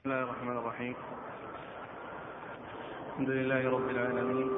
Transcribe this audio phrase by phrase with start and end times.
[0.00, 0.94] بسم الله الرحمن الرحيم.
[3.08, 4.48] الحمد لله رب العالمين.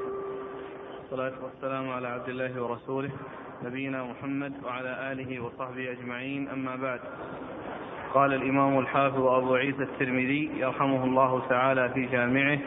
[0.99, 3.11] والصلاة والسلام على عبد الله ورسوله
[3.64, 6.48] نبينا محمد وعلى آله وصحبه أجمعين.
[6.48, 7.00] أما بعد
[8.14, 12.59] قال الإمام الحافظ أبو عيسى الترمذي يرحمه الله تعالى في جامعه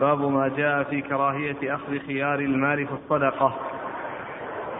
[0.00, 3.58] باب ما جاء في كراهية أخذ خيار المال في الصدقة.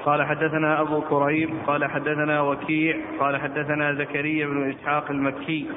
[0.05, 5.71] قال حدثنا أبو كريب قال حدثنا وكيع قال حدثنا زكريا بن إسحاق المكي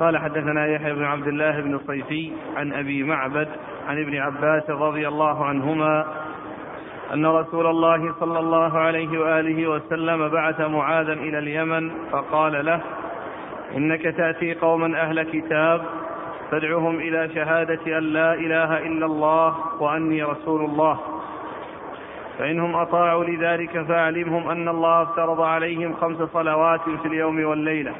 [0.00, 3.48] قال حدثنا يحيى بن عبد الله بن الصيفي عن أبي معبد
[3.88, 6.04] عن ابن عباس رضي الله عنهما
[7.12, 12.80] أن رسول الله صلى الله عليه وآله وسلم بعث معاذا إلى اليمن فقال له
[13.76, 15.82] إنك تأتي قوما أهل كتاب
[16.50, 21.00] فادعهم إلى شهادة أن لا إله إلا الله وأني رسول الله.
[22.38, 27.92] فإنهم أطاعوا لذلك فأعلمهم أن الله افترض عليهم خمس صلوات في اليوم والليلة.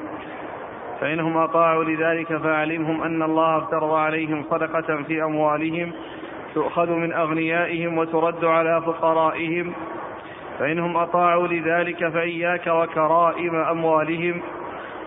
[1.00, 5.92] فإنهم أطاعوا لذلك فأعلمهم أن الله افترض عليهم صدقة في أموالهم
[6.54, 9.74] تؤخذ من أغنيائهم وترد على فقرائهم.
[10.58, 14.42] فإنهم أطاعوا لذلك فإياك وكرائم أموالهم.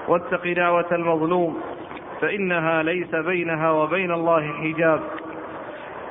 [0.07, 1.61] واتق دعوة المظلوم
[2.21, 5.01] فإنها ليس بينها وبين الله حجاب.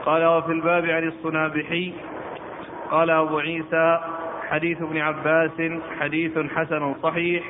[0.05, 1.93] قال وفي الباب عن الصنابحي.
[2.91, 3.99] قال أبو عيسى
[4.51, 7.45] حديث ابن عباس حديث حسن صحيح.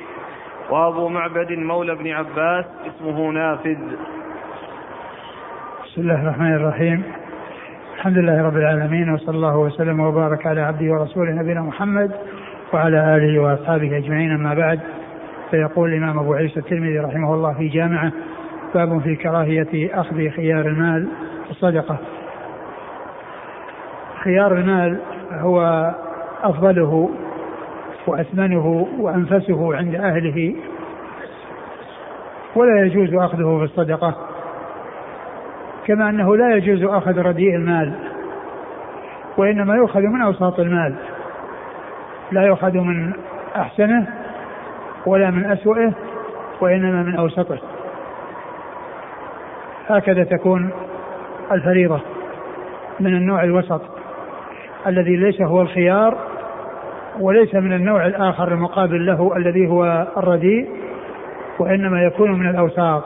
[0.69, 3.77] وأبو معبد مولى ابن عباس اسمه نافذ.
[5.85, 7.03] بسم الله الرحمن الرحيم.
[7.95, 12.11] الحمد لله رب العالمين وصلى الله وسلم وبارك على عبده ورسوله نبينا محمد
[12.73, 14.79] وعلى آله وأصحابه أجمعين أما بعد.
[15.51, 18.11] فيقول الإمام أبو عيسى الترمذي رحمه الله في جامعه
[18.75, 21.07] باب في كراهية أخذ خيار المال.
[21.45, 21.97] في الصدقة.
[24.23, 24.99] خيار المال
[25.31, 25.91] هو
[26.43, 27.09] أفضله
[28.07, 30.55] واثمنه وأنفسه عند أهله.
[32.55, 34.15] ولا يجوز أخذه في الصدقة.
[35.87, 37.93] كما أنه لا يجوز أخذ رديء المال.
[39.37, 40.95] وإنما يؤخذ من أوساط المال.
[42.31, 43.13] لا يؤخذ من
[43.55, 44.07] أحسنه
[45.05, 45.91] ولا من أسوئه
[46.61, 47.59] وإنما من أوسطه.
[49.89, 50.69] هكذا تكون
[51.51, 51.99] الفريضة
[52.99, 53.81] من النوع الوسط
[54.87, 56.26] الذي ليس هو الخيار
[57.19, 60.69] وليس من النوع الآخر المقابل له الذي هو الرديء
[61.59, 63.03] وإنما يكون من الأوساط.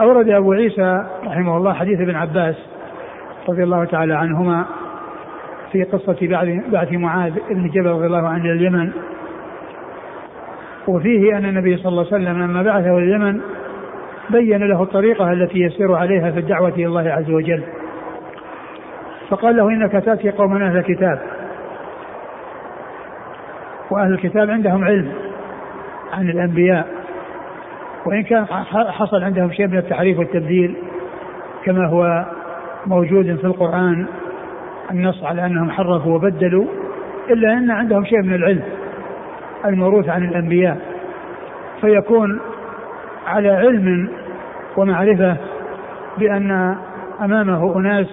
[0.00, 2.56] أورد أبو عيسى رحمه الله حديث ابن عباس
[3.48, 4.64] رضي الله تعالى عنهما
[5.72, 6.16] في قصة
[6.72, 8.90] بعث معاذ بن جبل رضي الله عنه إلى اليمن.
[10.88, 13.40] وفيه أن النبي صلى الله عليه وسلم لما بعثه إلى اليمن
[14.30, 17.62] بين له الطريقة التي يسير عليها في الدعوة إلى الله عز وجل.
[19.28, 21.18] فقال له إنك تأتي قوما أهل الكتاب.
[23.90, 25.12] وأهل الكتاب عندهم علم
[26.12, 26.88] عن الأنبياء.
[28.06, 30.76] وإن كان حصل عندهم شيء من التحريف والتبديل
[31.64, 32.26] كما هو
[32.86, 34.06] موجود في القرآن
[34.90, 36.66] النص على أنهم حرفوا وبدلوا
[37.30, 38.62] إلا أن عندهم شيء من العلم
[39.64, 40.78] الموروث عن الأنبياء.
[41.80, 42.40] فيكون
[43.26, 44.08] على علم
[44.76, 45.36] ومعرفة
[46.18, 46.76] بأن
[47.20, 48.06] أمامه أناس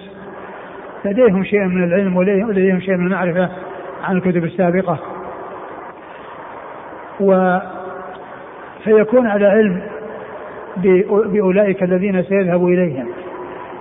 [1.06, 3.50] لديهم شيء من العلم ولديهم شيء من المعرفة
[4.04, 4.98] عن الكتب السابقة.
[7.20, 7.58] و
[8.84, 9.82] فيكون على علم
[11.06, 13.06] بأولئك الذين سيذهب إليهم.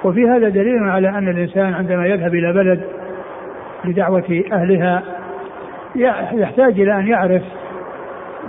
[0.03, 2.81] وفي هذا دليل على أن الإنسان عندما يذهب إلى بلد
[3.85, 5.03] لدعوة أهلها
[6.33, 7.41] يحتاج إلى أن يعرف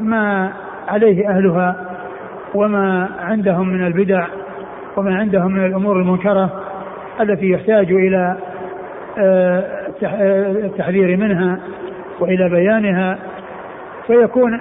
[0.00, 0.52] ما
[0.88, 1.76] عليه أهلها
[2.54, 4.26] وما عندهم من البدع
[4.96, 6.62] وما عندهم من الأمور المنكرة
[7.20, 8.36] التي يحتاج إلى
[10.64, 11.58] التحذير منها
[12.20, 13.18] وإلى بيانها
[14.06, 14.60] فيكون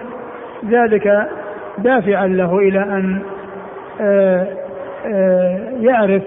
[0.70, 1.28] ذلك
[1.78, 3.22] دافعا له إلى أن
[5.82, 6.24] يعرف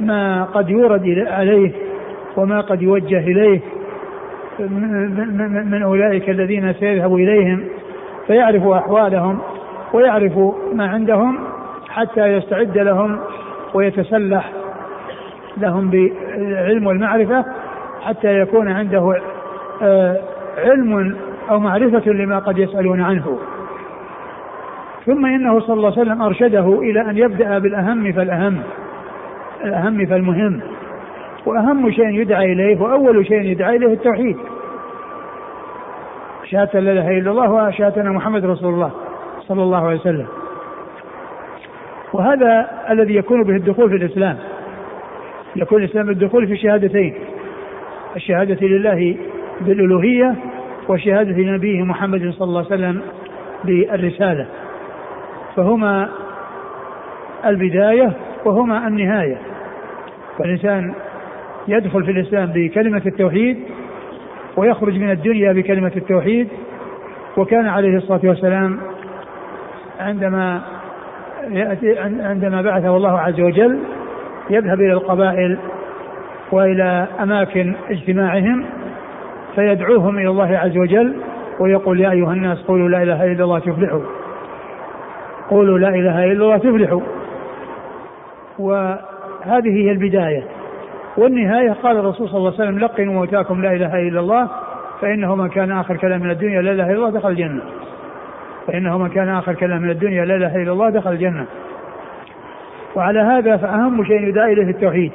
[0.00, 1.72] ما قد يورد عليه
[2.36, 3.60] وما قد يوجه إليه
[5.64, 7.64] من أولئك الذين سيذهب إليهم
[8.26, 9.38] فيعرف أحوالهم
[9.92, 10.38] ويعرف
[10.72, 11.38] ما عندهم
[11.88, 13.18] حتى يستعد لهم
[13.74, 14.52] ويتسلح
[15.56, 17.44] لهم بالعلم والمعرفة
[18.02, 19.20] حتى يكون عنده
[20.58, 21.16] علم
[21.50, 23.38] أو معرفة لما قد يسألون عنه.
[25.06, 28.62] ثم إنه صلى الله عليه وسلم أرشده إلى أن يبدأ بالأهم فالأهم
[29.64, 30.60] الأهم فالمهم.
[31.46, 34.36] وأهم شيء يدعى إليه وأول شيء يدعى إليه التوحيد.
[36.44, 38.90] شهادة لا إله إلا الله وشهادة أن محمد رسول الله
[39.40, 40.26] صلى الله عليه وسلم.
[42.12, 44.36] وهذا الذي يكون به الدخول في الإسلام.
[45.56, 47.14] يكون الإسلام بالدخول في شهادتين.
[48.16, 49.16] الشهادة لله
[49.60, 50.34] بالألوهية
[50.88, 53.02] وشهادة نبيه محمد صلى الله عليه وسلم
[53.64, 54.46] بالرسالة.
[55.56, 56.08] فهما
[57.44, 58.12] البداية
[58.44, 59.36] وهما النهاية.
[60.38, 60.94] فالإنسان
[61.68, 63.58] يدخل في الإسلام بكلمة التوحيد
[64.56, 66.48] ويخرج من الدنيا بكلمة التوحيد.
[67.36, 68.80] وكان عليه الصلاة والسلام
[70.00, 70.62] عندما
[72.20, 73.78] عندما بعثه الله عز وجل
[74.50, 75.58] يذهب إلى القبائل
[76.52, 78.64] وإلى أماكن اجتماعهم
[79.54, 81.14] فيدعوهم إلى الله عز وجل
[81.60, 84.00] ويقول يا أيها الناس قولوا لا إله إلا الله تفلحوا.
[85.50, 87.00] قولوا لا إله إلا الله تفلحوا.
[88.58, 90.42] وهذه هي البداية.
[91.16, 94.48] والنهاية قال الرسول صلى الله عليه وسلم لقنوا موتاكم لا إله إلا الله
[95.00, 97.62] فإنه من كان آخر كلام من الدنيا لا إله إلا الله دخل الجنة.
[98.66, 101.46] فإنه من كان آخر كلام من الدنيا لا إله إلا الله دخل الجنة.
[102.96, 105.12] وعلى هذا فأهم شيء يدعى إليه التوحيد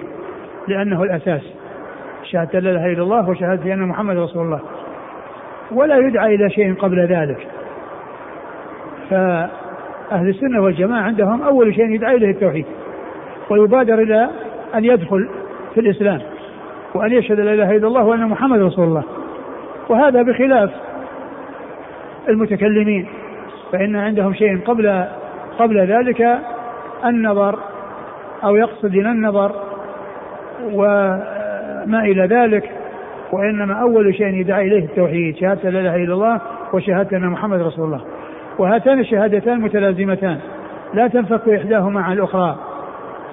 [0.67, 1.41] لأنه الأساس.
[2.23, 4.59] شهادة لا إله إلا الله وشهادة أن محمد رسول الله.
[5.71, 7.47] ولا يدعى إلى شيء قبل ذلك.
[9.09, 12.65] فأهل السنة والجماعة عندهم أول شيء يدعى إليه التوحيد
[13.49, 14.29] ويبادر إلى
[14.75, 15.29] أن يدخل
[15.73, 16.21] في الإسلام
[16.93, 19.03] وأن يشهد لا إله إلا الله وأن محمد رسول الله.
[19.89, 20.71] وهذا بخلاف
[22.29, 23.07] المتكلمين
[23.71, 25.05] فإن عندهم شيء قبل
[25.59, 26.39] قبل ذلك
[27.05, 27.59] النظر
[28.43, 29.51] أو يقصد إلى النظر
[30.73, 32.71] وما إلى ذلك
[33.31, 36.41] وإنما أول شيء يدعى إليه التوحيد شهادة لا إله إلا الله
[36.73, 38.01] وشهادة أن محمد رسول الله.
[38.57, 40.37] وهاتان الشهادتان متلازمتان
[40.93, 42.55] لا تنفك إحداهما عن الأخرى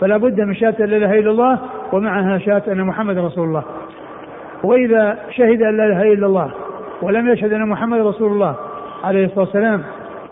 [0.00, 1.59] فلا بد من شهادة لا إله إلا الله
[1.93, 3.62] ومعها شهادة أن محمد رسول الله.
[4.64, 6.50] وإذا شهد أن لا إله إلا الله
[7.02, 8.55] ولم يشهد أن محمد رسول الله
[9.05, 9.82] عليه الصلاة والسلام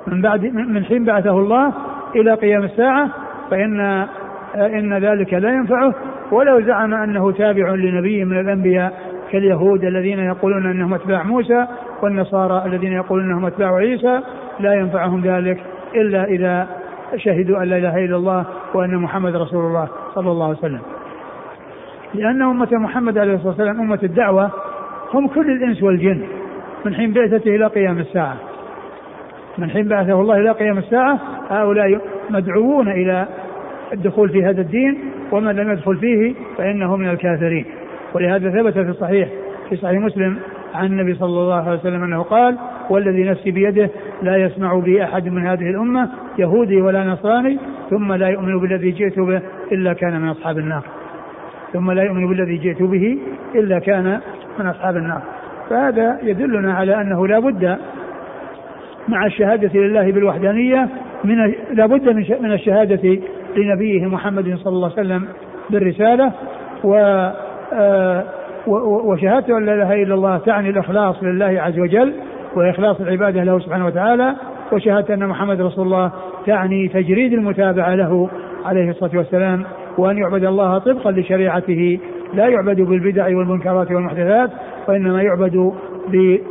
[0.06, 1.72] من بعد من حين بعثه الله
[2.16, 3.08] إلى قيام الساعة
[3.50, 4.06] فإن
[4.54, 5.94] إن ذلك لا ينفعه.
[6.32, 8.92] ولو زعم أنه تابع لنبي من الأنبياء
[9.30, 11.66] كاليهود الذين يقولون أنهم أتباع موسى
[12.02, 14.20] والنصارى الذين يقولون أنهم أتباع عيسى
[14.60, 15.60] لا ينفعهم ذلك
[15.94, 16.66] إلا إذا
[17.16, 20.80] شهدوا أن لا إله إلا الله وأن محمد رسول الله صلى الله عليه وسلم.
[22.14, 24.50] لأن أمة محمد عليه الصلاة والسلام أمة الدعوة
[25.14, 26.22] هم كل الإنس والجن.
[26.84, 28.36] من حين بعثته إلى قيام الساعة.
[29.58, 31.18] من حين بعثه الله إلى قيام الساعة
[31.50, 33.26] هؤلاء مدعوون إلى
[33.92, 34.98] الدخول في هذا الدين
[35.32, 37.64] ومن لم يدخل فيه فإنه من الكافرين
[38.14, 39.28] ولهذا ثبت في الصحيح
[39.70, 40.36] في صحيح مسلم
[40.74, 42.58] عن النبي صلى الله عليه وسلم أنه قال
[42.90, 43.90] والذي نفسي بيده
[44.22, 47.58] لا يسمع بي أحد من هذه الأمة يهودي ولا نصراني
[47.90, 49.42] ثم لا يؤمن بالذي جئت به
[49.72, 50.82] إلا كان من أصحاب النار.
[51.72, 53.18] ثم لا يؤمن بالذي جئت به
[53.54, 54.20] إلا كان
[54.58, 55.22] من أصحاب النار.
[55.70, 57.78] فهذا يدلنا على أنه لا بد
[59.08, 60.88] مع الشهادة لله بالوحدانية
[61.24, 62.08] من لا بد
[62.40, 63.18] من الشهادة
[63.56, 65.28] لنبيه محمد صلى الله عليه وسلم
[65.70, 66.32] بالرسالة
[66.84, 66.94] و
[67.72, 68.24] آه،
[69.04, 72.12] وشهادة أن لا إله إلا الله تعني الإخلاص لله عز وجل
[72.56, 74.34] وإخلاص العبادة له سبحانه وتعالى
[74.72, 76.12] وشهادة أن محمد رسول الله
[76.46, 78.28] تعني تجريد المتابعة له
[78.64, 79.64] عليه الصلاة والسلام
[79.98, 81.98] وأن يعبد الله طبقا لشريعته
[82.34, 84.50] لا يعبد بالبدع والمنكرات والمحدثات
[84.88, 85.72] وإنما يعبد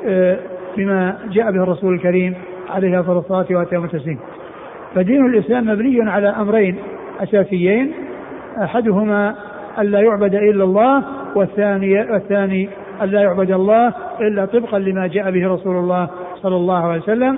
[0.07, 0.37] آه،
[0.77, 2.35] بما جاء به الرسول الكريم
[2.69, 4.19] عليه الصلاة وأتم التسليم
[4.95, 6.75] فدين الإسلام مبني على أمرين.
[7.21, 7.93] أساسيين
[8.63, 9.35] أحدهما
[9.79, 11.03] ألا يعبد إلا الله
[11.35, 12.69] والثاني والثاني
[13.01, 16.09] ألا يعبد الله إلا طبقا لما جاء به رسول الله
[16.41, 17.37] صلى الله عليه وسلم.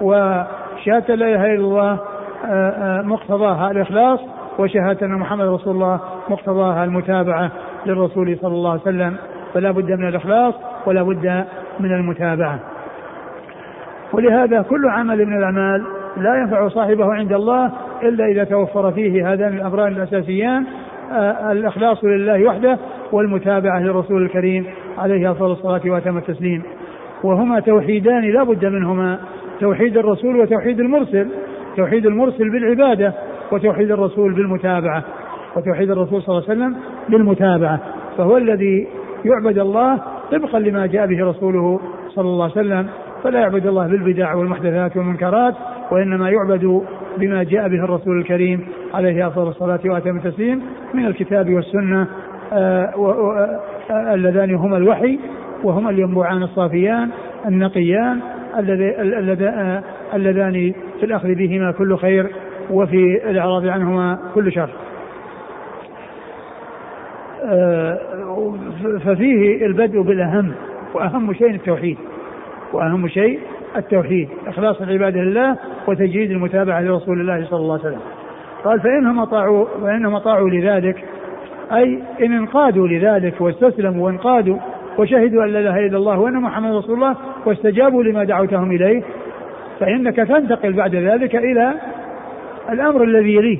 [0.00, 1.98] وشهادة لا إله إلا الله
[2.44, 4.20] آه، آه، مقتضاها الإخلاص
[4.58, 7.50] وشهادة أن محمد رسول الله مقتضاها المتابعة
[7.86, 9.16] للرسول صلى الله عليه وسلم.
[9.54, 10.54] فلا بد من الإخلاص
[10.86, 11.44] ولا بد
[11.80, 12.58] من المتابعة.
[14.12, 15.84] ولهذا كل عمل من الأعمال
[16.16, 20.64] لا ينفع صاحبه عند الله إلا إذا توفر فيه هذان الأمران الأساسيان
[21.12, 22.78] آه، الإخلاص لله وحده
[23.12, 24.66] والمتابعة للرسول الكريم
[24.98, 26.62] عليه أفضل الصلاة وأتم التسليم.
[27.24, 29.18] وهما توحيدان لا بد منهما
[29.60, 31.28] توحيد الرسول وتوحيد المرسل
[31.76, 33.14] توحيد المرسل بالعبادة
[33.52, 35.04] وتوحيد الرسول بالمتابعة
[35.56, 36.76] وتوحيد الرسول صلى الله عليه وسلم
[37.08, 37.80] بالمتابعة.
[38.18, 38.86] فهو الذي
[39.24, 39.98] يعبد الله
[40.32, 42.88] طبقا لما جاء به رسوله صلى الله عليه وسلم
[43.22, 45.54] فلا يعبد الله بالبدع والمحدثات والمنكرات
[45.90, 46.82] وإنما يعبد
[47.18, 50.62] بما جاء به الرسول الكريم عليه أفضل الصلاة وأتم التسليم
[50.94, 52.06] من الكتاب والسنة
[52.52, 52.84] آه،
[53.90, 55.18] آه، اللذان هما الوحي
[55.64, 57.10] وهما الينبوعان الصافيان
[57.46, 58.20] النقيان
[58.54, 59.82] آه،
[60.14, 62.26] اللذان في الأخذ بهما كل خير
[62.70, 64.70] وفي الإعراض عنهما كل شر.
[69.04, 70.52] ففيه البدء بالأهم
[70.94, 71.98] وأهم شيء التوحيد
[72.72, 73.40] وأهم شيء
[73.76, 78.00] التوحيد إخلاص العبادة لله وتجريد المتابعة لرسول الله صلى الله عليه وسلم.
[78.64, 81.04] قال فإنهم اطاعوا فإنهم أطاعوا لذلك
[81.72, 84.56] أي إن انقادوا لذلك واستسلموا وانقادوا
[84.98, 89.02] وشهدوا أن لا إله إلا الله وأن محمد رسول الله واستجابوا لما دعوتهم إليه
[89.80, 91.74] فإنك تنتقل بعد ذلك إلى
[92.70, 93.58] الأمر الذي يليه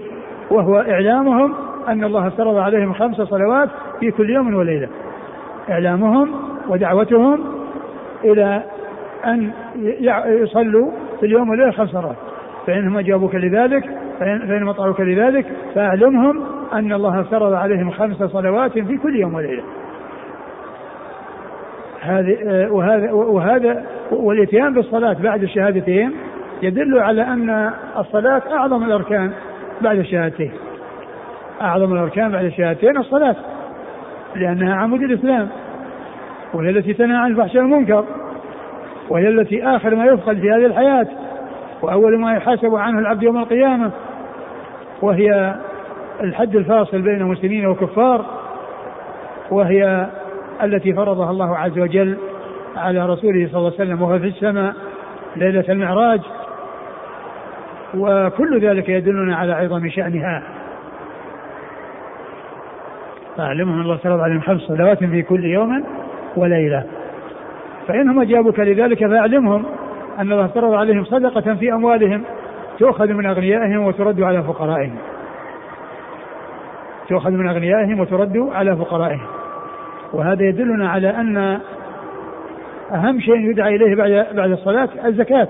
[0.50, 1.54] وهو إعلامهم
[1.88, 3.68] أن الله افترض عليهم خمس صلوات
[4.00, 4.88] في كل يوم وليلة.
[5.70, 6.30] إعلامهم
[6.68, 7.40] ودعوتهم
[8.24, 8.62] إلى
[9.26, 9.50] أن
[10.26, 12.16] يصلوا في اليوم والليلة خمس مرات
[12.66, 13.84] فإنهم أجابوك لذلك
[14.20, 19.62] فإن أطاعوك لذلك فأعلمهم أن الله افترض عليهم خمس صلوات في كل يوم وليلة.
[22.00, 26.12] هذه وهذا وهذا والإتيان بالصلاة بعد الشهادتين
[26.62, 29.32] يدل على أن الصلاة أعظم الأركان
[29.80, 30.52] بعد الشهادتين
[31.62, 33.36] أعظم الأركان بعد الشهادتين الصلاة
[34.36, 35.48] لأنها عمود الإسلام
[36.54, 38.04] وهي التي تنهى عن الفحشاء والمنكر.
[39.10, 41.06] وهي التي آخر ما يفقد في هذه الحياة
[41.82, 43.90] وأول ما يحاسب عنه العبد يوم القيامة
[45.02, 45.54] وهي
[46.20, 48.24] الحد الفاصل بين المسلمين والكفار
[49.50, 50.06] وهي
[50.62, 52.16] التي فرضها الله عز وجل
[52.76, 54.74] على رسوله صلى الله عليه وسلم وهو في السماء
[55.36, 56.20] ليلة المعراج.
[57.94, 60.42] وكل ذلك يدلنا على عظم شأنها.
[63.36, 65.84] فأعلمهم الله فرض عليهم خمس صلوات في كل يوم
[66.36, 66.84] وليلة.
[67.90, 69.64] فإنهم أجابوك لذلك فأعلمهم
[70.18, 72.24] أن الله فرض عليهم صدقة في أموالهم
[72.78, 74.96] تؤخذ من أغنيائهم وترد على فقرائهم.
[77.08, 79.26] تؤخذ من أغنيائهم وترد على فقرائهم.
[80.12, 81.60] وهذا يدلنا على أن
[82.92, 85.48] أهم شيء يدعى إليه بعد بعد الصلاة الزكاة.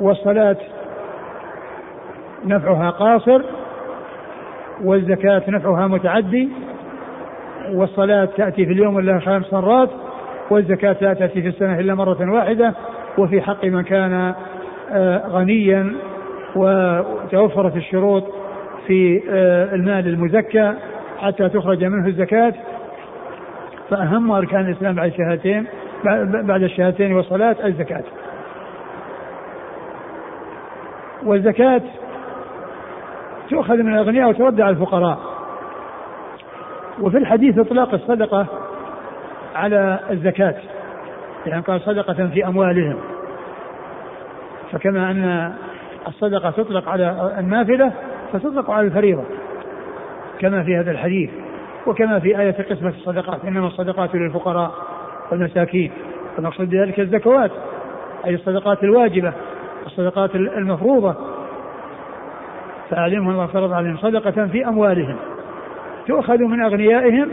[0.00, 0.56] والصلاة
[2.44, 3.42] نفعها قاصر
[4.84, 6.48] والزكاة نفعها متعدي.
[7.72, 9.90] والصلاة تأتي في اليوم إلا خمس مرات
[10.50, 12.74] والزكاة لا تأتي في السنة إلا مرة واحدة
[13.18, 14.34] وفي حق من كان
[14.92, 15.96] آه، غنيا
[16.56, 18.24] وتوفرت الشروط
[18.86, 20.74] في آه، المال المزكى
[21.18, 22.54] حتى تخرج منه الزكاة.
[23.90, 25.66] فأهم أركان الإسلام بعد الشهادتين
[26.24, 28.04] بعد الشهادتين والصلاة الزكاة.
[31.24, 31.82] والزكاة
[33.50, 35.35] تؤخذ من الأغنياء وترد على الفقراء.
[37.00, 38.46] وفي الحديث إطلاق الصدقة
[39.54, 40.54] على الزكاة.
[41.46, 42.96] يعني قال صدقة في أموالهم.
[44.72, 45.52] فكما أن
[46.08, 47.92] الصدقة تطلق على النافلة
[48.32, 49.24] فتطلق على الفريضة.
[50.38, 51.30] كما في هذا الحديث.
[51.86, 53.44] وكما في آية قسمة الصدقات.
[53.44, 54.70] إنما الصدقات للفقراء
[55.32, 55.92] والمساكين.
[56.36, 57.50] فنقصد بذلك الزكوات.
[58.26, 59.32] أي الصدقات الواجبة.
[59.86, 61.14] الصدقات المفروضة.
[62.90, 65.16] فأعلمهم الله فرض عليهم صدقة في أموالهم.
[66.06, 67.28] تؤخذ من أغنيائهم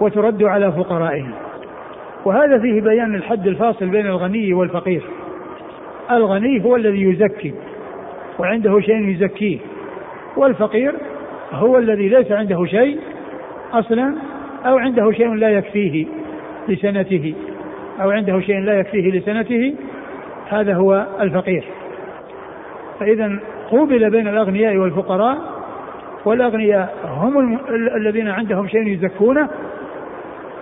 [0.00, 1.30] وترد على فقرائهم.
[2.24, 5.02] وهذا فيه بيان الحد الفاصل بين الغني والفقير.
[6.10, 7.54] الغني هو الذي يزكي
[8.38, 9.58] وعنده شيء يزكيه.
[10.36, 10.94] والفقير
[11.52, 12.98] هو الذي ليس عنده شيء
[13.72, 14.14] أصلا
[14.66, 16.06] أو عنده شيء لا يكفيه
[16.68, 17.34] لسنته
[18.02, 19.74] أو عنده شيء لا يكفيه لسنته.
[20.48, 21.64] هذا هو الفقير.
[23.00, 23.38] فاذا
[23.70, 25.51] قوبل بين الأغنياء والفقراء
[26.24, 27.58] والأغنياء هم
[27.96, 29.48] الذين عندهم شيء يزكونه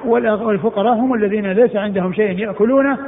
[0.05, 2.99] والفقراء هم الذين ليس عندهم شيء ياكلونه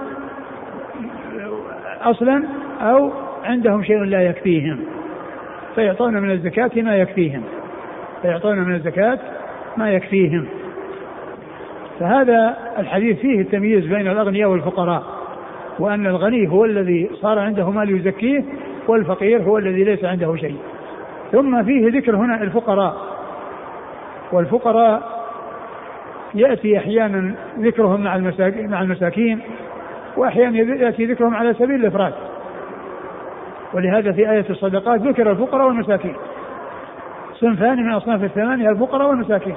[2.03, 2.45] أصلا
[2.81, 3.13] أو
[3.45, 4.79] عندهم شيء لا يكفيهم.
[5.75, 7.43] فيعطون من الزكاة ما يكفيهم.
[8.23, 9.19] فيعطون من الزكاة
[9.77, 10.47] ما يكفيهم.
[12.01, 15.03] فهذا الحديث فيه التمييز بين الأغنياء والفقراء
[15.79, 18.45] وأن الغني هو الذي صار عنده مال يزكيه
[18.89, 20.57] والفقير هو الذي ليس عنده شيء.
[21.33, 22.95] ثم فيه ذكر هنا الفقراء.
[24.33, 25.23] والفقراء
[26.35, 29.41] يأتي أحيانا ذكرهم مع المساكين, مع المساكين
[30.17, 32.13] وأحيانا يأتي ذكرهم على سبيل الإفراد
[33.75, 36.15] ولهذا في آية الصدقات ذكر الفقراء والمساكين.
[37.35, 39.57] صنفان من أصناف الثمانية الفقراء والمساكين.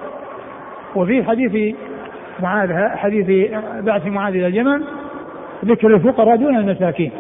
[0.96, 1.76] وفي حديث
[2.40, 3.52] معاذ حديث
[3.82, 4.82] بعث معاذ إلى اليمن
[5.66, 7.12] ذكر الفقراء دون المساكين.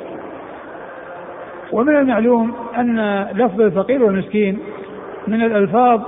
[1.76, 4.60] ومن المعلوم أن لفظ الفقير والمسكين
[5.28, 6.02] من الألفاظ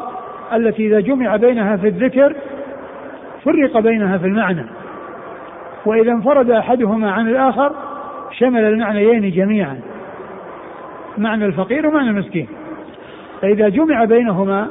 [0.54, 2.36] التي إذا جمع بينها في الذكر
[3.46, 4.66] فرق بينها في المعنى.
[5.86, 7.72] وإذا انفرد أحدهما عن الآخر
[8.32, 9.80] شمل المعنيين جميعا
[11.18, 12.48] معنى الفقير ومعنى المسكين.
[13.42, 14.68] فإذا جمع بينهما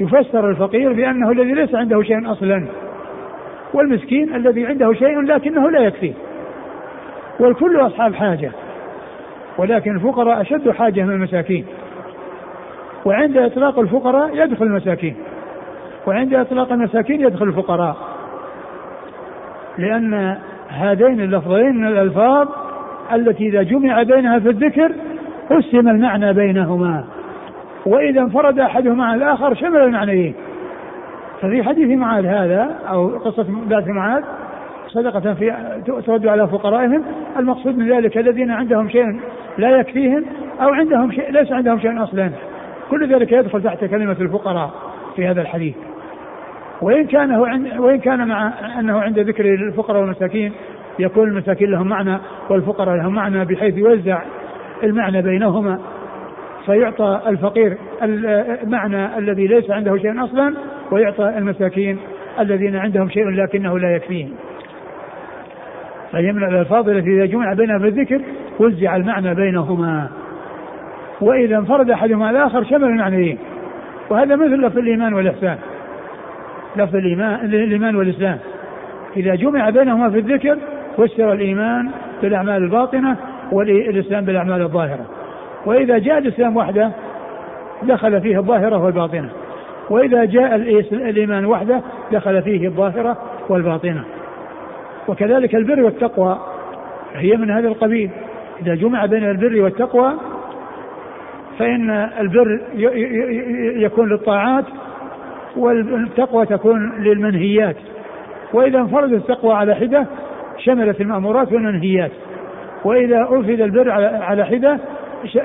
[0.00, 2.66] يفسر الفقير بأنه الذي ليس عنده شيء أصلا
[3.74, 6.14] والمسكين الذي عنده شيء لكنه لا يكفيه.
[7.40, 8.50] والكل أصحاب حاجة.
[9.58, 11.66] ولكن الفقراء أشد حاجة من المساكين.
[13.04, 15.16] وعند إطلاق الفقراء يدخل المساكين.
[16.06, 17.96] وعند إطلاق المساكين يدخل الفقراء.
[19.78, 20.36] لأن
[20.68, 22.48] هذين اللفظين من الألفاظ
[23.12, 24.92] التي إذا جمع بينها في الذكر
[25.50, 27.04] قسم المعنى بينهما.
[27.86, 30.34] وإذا انفرد أحدهما عن الآخر شمل المعنيين.
[31.40, 34.24] ففي حديث معاذ هذا أو قصة بعث معاذ
[34.88, 35.54] صدقة في
[36.06, 37.04] ترد على فقرائهم
[37.38, 39.20] المقصود من ذلك الذين عندهم شيء
[39.58, 40.24] لا يكفيهم
[40.60, 42.30] أو عندهم شيء ليس عندهم شيء أصلا
[42.90, 44.74] كل ذلك يدخل تحت كلمة الفقراء
[45.16, 45.74] في هذا الحديث
[46.82, 50.52] وإن كان هو عند وإن كان مع أنه عند ذكر الفقراء والمساكين
[50.98, 52.18] يكون المساكين لهم معنى
[52.50, 54.22] والفقراء لهم معنى بحيث يوزع
[54.82, 55.80] المعنى بينهما
[56.66, 60.54] فيعطى الفقير المعنى الذي ليس عنده شيء أصلا
[60.90, 61.98] ويعطى المساكين
[62.40, 64.34] الذين عندهم شيء لكنه لا يكفيهم.
[66.12, 68.20] فهي من الالفاظ التي إذا جمع بينها بالذكر
[68.58, 70.08] وزع المعنى بينهما.
[71.20, 73.38] وإذا انفرد أحدهما الآخر شمل المعنيين.
[74.10, 75.58] وهذا مثل لفظ الإيمان والإحسان.
[76.76, 78.38] لفظ الايمان الإيمان والإسلام.
[79.16, 80.58] إذا جمع بينهما في الذكر
[80.96, 81.90] فسر الإيمان
[82.22, 83.16] بالأعمال الباطنة
[83.52, 85.06] والإسلام بالأعمال الظاهرة.
[85.66, 86.90] وإذا جاء الإسلام وحده
[87.82, 89.28] دخل فيه الظاهرة والباطنة.
[89.90, 90.54] وإذا جاء
[90.92, 91.80] الإيمان وحده
[92.12, 93.16] دخل فيه الظاهرة
[93.48, 94.04] والباطنة.
[95.08, 96.38] وكذلك البر والتقوى
[97.14, 98.10] هي من هذا القبيل
[98.62, 100.14] إذا جمع بين البر والتقوى
[101.58, 102.60] فإن البر
[103.76, 104.64] يكون للطاعات
[105.56, 107.76] والتقوى تكون للمنهيات.
[108.52, 110.06] وإذا انفردت التقوى على حدة
[110.58, 112.10] شملت المأمورات والمنهيات.
[112.84, 113.90] وإذا افرد البر
[114.22, 114.78] على حدة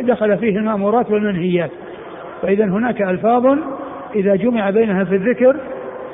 [0.02, 1.72] دخل فيه المأمورات والمنهيات.
[2.42, 3.58] فإذا هناك ألفاظ
[4.16, 5.56] إذا جمع بينها في الذكر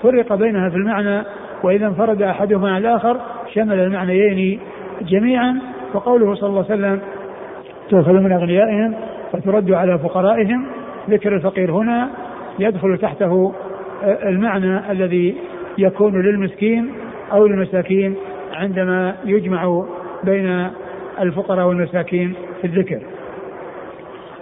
[0.03, 1.24] فرق بينها في المعنى.
[1.63, 3.18] وإذا انفرد أحدهما على الآخر
[3.53, 4.60] شمل المعنيين
[5.01, 5.60] جميعا.
[5.93, 7.00] وقوله صلى الله عليه وسلم
[7.89, 8.96] تؤخذ من أغنيائهم
[9.31, 10.65] فترد على فقرائهم
[11.10, 12.10] ذكر الفقير هنا
[12.60, 13.53] يدخل تحته
[14.03, 15.36] المعنى الذي
[15.77, 16.91] يكون للمسكين
[17.31, 18.15] أو للمساكين
[18.53, 19.86] عندما يجمع
[20.24, 20.69] بين
[21.19, 23.00] الفقراء والمساكين في الذكر.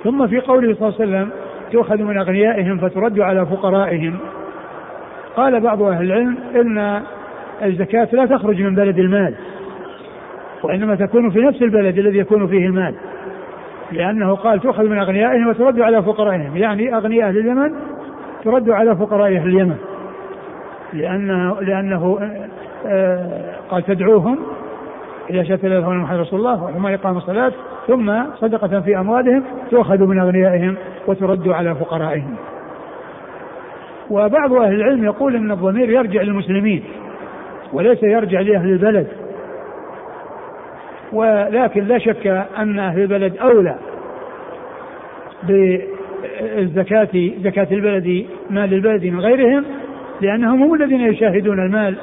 [0.03, 1.29] ثم في قوله صلى الله عليه وسلم
[1.71, 4.17] تؤخذ من أغنيائهم فترد على فقرائهم.
[5.35, 7.01] قال بعض أهل العلم إن
[7.63, 9.35] الزكاة لا تخرج من بلد المال.
[10.63, 12.95] وإنما تكون في نفس البلد الذي يكون فيه المال.
[13.91, 16.57] لأنه قال تؤخذ من أغنيائهم وترد على فقرائهم.
[16.57, 17.73] يعني أغنياء أهل اليمن
[18.43, 19.77] ترد على فقراء أهل اليمن.
[20.93, 22.19] لأنه لأنه
[22.85, 24.39] آه، قال تدعوهم
[25.29, 27.51] إذا شهدت لا إله محمد رسول الله وهم إقام الصلاة
[27.87, 30.75] ثم صدقة في أموالهم تؤخذ من أغنيائهم
[31.07, 32.35] وترد على فقرائهم.
[34.09, 36.83] وبعض أهل العلم يقول أن الضمير يرجع للمسلمين
[37.73, 39.07] وليس يرجع لأهل البلد.
[41.13, 43.75] ولكن لا شك أن أهل البلد أولى
[45.43, 49.65] بالزكاة زكاة البلد مال البلد من غيرهم
[50.21, 51.97] لأنهم هم الذين يشاهدون المال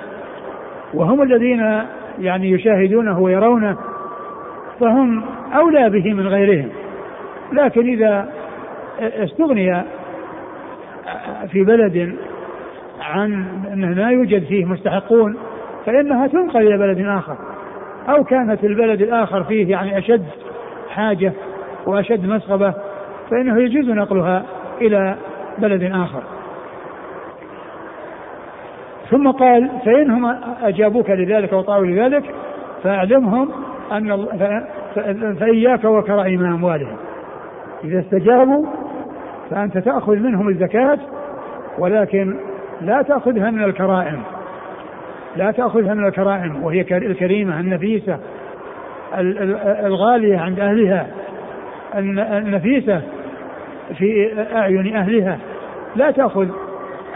[0.95, 1.83] وهم الذين
[2.21, 3.77] يعني يشاهدونه ويرونه
[4.81, 6.69] فهم أولى به من غيرهم.
[7.53, 8.29] لكن إذا
[9.01, 9.85] استغني
[11.53, 12.17] في بلد
[13.01, 15.37] عن أنه لا يوجد فيه مستحقون
[15.87, 17.37] فإنها تنقل إلى بلد آخر.
[18.09, 20.25] أو كانت البلد الآخر فيه يعني أشد
[20.91, 21.33] حاجة
[21.87, 22.75] وأشد مسغبة
[23.31, 24.45] فإنه يجوز نقلها
[24.81, 25.17] إلى
[25.59, 26.23] بلد آخر.
[29.11, 32.35] ثم قال فإنهم أجابوك لذلك وطاعوا لذلك
[32.83, 33.51] فأعلمهم
[33.93, 34.27] أن
[35.41, 36.97] فإياك وكرائم أموالهم
[37.85, 38.67] إذا استجابوا
[39.51, 40.99] فأنت تأخذ منهم الزكاة
[41.79, 42.37] ولكن
[42.81, 44.23] لا تأخذها من الكرائم.
[45.37, 48.19] لا تأخذها من الكرائم وهي الكريمة النفيسة
[49.85, 51.07] الغالية عند أهلها
[52.39, 53.03] النفيسة
[53.99, 55.39] في أعين أهلها.
[55.97, 56.49] لا تأخذ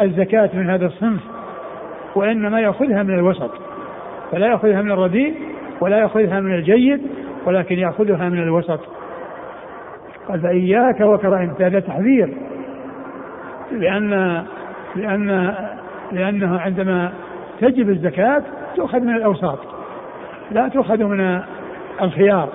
[0.01, 1.21] الزكاة من هذا الصنف
[2.15, 3.51] وإنما يأخذها من الوسط
[4.33, 5.35] فلا يأخذها من الرديء
[5.81, 7.01] ولا يأخذها من الجيد
[7.47, 8.81] ولكن يأخذها من الوسط.
[10.29, 11.55] قال فإياك وكرائم.
[11.61, 12.35] هذا تحذير
[13.73, 14.45] لأن
[14.97, 15.55] لأن
[16.13, 17.13] لأنه عندما
[17.61, 18.43] تجب الزكاة
[18.77, 19.59] تؤخذ من الأوساط.
[20.51, 21.41] لا تؤخذ من
[22.03, 22.49] الخيار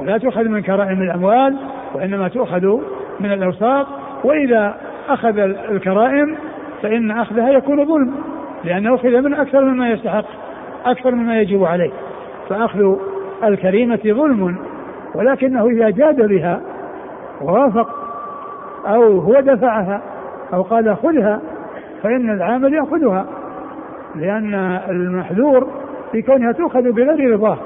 [0.00, 1.56] ولا تؤخذ من كرائم الأموال
[1.94, 2.78] وإنما تؤخذ
[3.20, 3.86] من الأوساط.
[4.24, 4.76] وإذا
[5.08, 6.36] أخذ الكرائم
[6.82, 8.14] فإن أخذها يكون ظلم
[8.64, 10.24] لأنه أخذ من أكثر مما يستحق
[10.86, 11.90] أكثر مما يجب عليه.
[12.48, 12.96] فأخذ
[13.44, 14.56] الكريمة ظلم
[15.14, 16.60] ولكنه إذا جاد بها
[17.42, 17.88] ووافق
[18.86, 20.02] أو هو دفعها
[20.54, 21.40] أو قال خذها
[22.02, 23.26] فإن العامل يأخذها.
[24.16, 24.54] لأن
[24.88, 25.68] المحذور
[26.12, 27.58] في كونها تؤخذ بغير رضاه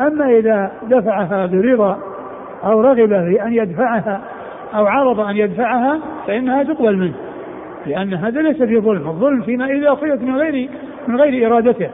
[0.00, 1.98] أما إذا دفعها برضا
[2.64, 4.20] أو رغب في أن يدفعها
[4.74, 7.14] أو عرض أن يدفعها فإنها تقبل منه
[7.86, 9.08] لأن هذا ليس في ظلم.
[9.08, 10.68] الظلم فيما إذا أخذت من غير
[11.08, 11.90] من غير إرادته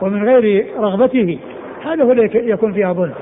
[0.00, 1.38] ومن غير رغبته
[1.84, 3.14] هذا هو يكون فيها ظلم.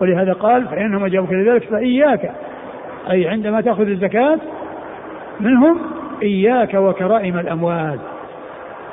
[0.00, 2.30] ولهذا قال فإنهم أجابوك لذلك فإياك
[3.10, 4.38] أي عندما تأخذ الزكاة
[5.40, 5.78] منهم
[6.22, 7.98] إياك وكرائم الأموال.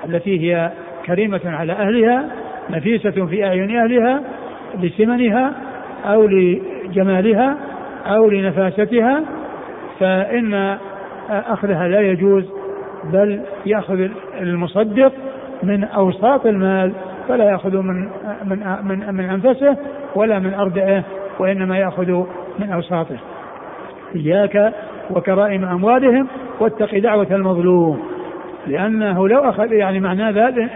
[0.05, 0.71] التي هي
[1.05, 2.29] كريمة على أهلها
[2.69, 4.21] نفيسة في أعين أهلها
[4.79, 5.53] لسمنها
[6.05, 7.57] أو لجمالها
[8.05, 9.23] أو لنفاستها
[9.99, 10.77] فإن
[11.29, 12.45] أخذها لا يجوز
[13.03, 14.07] بل يأخذ
[14.41, 15.11] المصدق
[15.63, 16.91] من أوساط المال
[17.27, 18.09] فلا يأخذ من
[18.45, 19.77] من من, من أنفسه
[20.15, 21.03] ولا من أردعه
[21.39, 22.23] وإنما يأخذ
[22.59, 23.17] من أوساطه.
[24.15, 24.73] إياك
[25.09, 26.27] وكرائم أموالهم
[26.59, 28.16] واتق دعوة المظلوم.
[28.67, 30.71] لأنه لو أخذ يعني معناه ذلك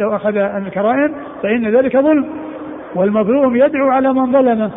[0.00, 2.26] لو أخذ الكرائم فإن ذلك ظلم.
[2.94, 4.70] والمظلوم يدعو على من ظلمه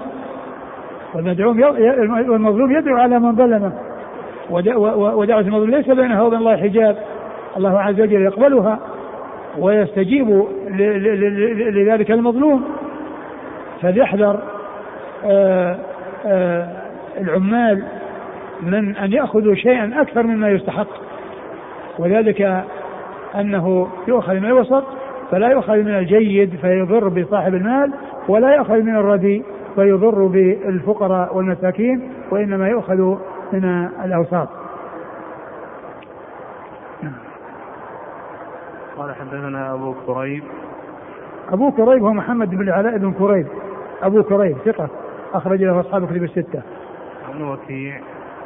[2.28, 3.74] والمظلوم يدعو على من ظلمه
[4.50, 6.98] ودعوة المظلوم ليس بينها وبين الله حجاب.
[7.58, 8.80] الله عز وجل يقبلها
[9.58, 10.46] ويستجيب
[11.70, 12.64] لذلك المظلوم.
[13.82, 14.40] فليحذر
[15.26, 15.78] آه،
[16.26, 16.68] آه،
[17.22, 17.84] العمال
[18.62, 21.07] من أن يأخذوا شيئا أكثر مما يستحق.
[22.00, 22.66] وذلك
[23.36, 24.84] أنه يؤخذ من الوسط
[25.32, 27.94] فلا يؤخذ من الجيد فيضر بصاحب المال
[28.28, 29.44] ولا يؤخذ من الردي
[29.76, 33.18] فيضر بالفقراء والمساكين وإنما يؤخذ
[33.54, 34.50] من الأوساط.
[38.98, 40.44] قال حدثنا أبو كريب.
[41.50, 43.48] أبو كريب هو محمد بن علاء بن كريب.
[44.04, 44.90] أبو كريب ثقة
[45.34, 46.62] أخرج له أصحاب كتب الستة.
[47.34, 48.00] عن وكيع.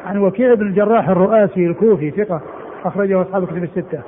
[0.06, 2.42] عن وكيع بن الجراح الرؤاسي الكوفي ثقة.
[2.86, 4.00] أخرجه أصحاب كتب الستة.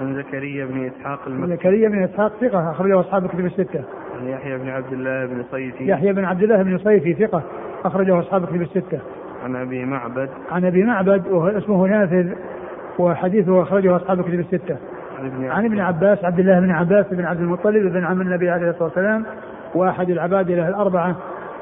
[0.00, 1.56] عن زكريا بن إسحاق المكي.
[1.56, 3.84] زكريا بن إسحاق ثقة أخرجه أصحاب كتب الستة.
[4.20, 5.88] عن يحيى بن عبد الله بن صيفي.
[5.88, 7.42] يحيى بن عبد الله بن صيفي ثقة
[7.84, 8.98] أخرجه أصحاب كتب الستة.
[9.44, 10.28] عن أبي معبد.
[10.50, 12.32] عن أبي معبد وهو اسمه نافذ
[12.98, 14.76] وحديثه أخرجه أصحاب كتب الستة.
[15.42, 16.24] عن ابن عباس.
[16.24, 19.24] عبد الله بن عباس بن عبد المطلب بن عم النبي عليه الصلاة والسلام
[19.74, 21.16] وأحد العبادله الأربعة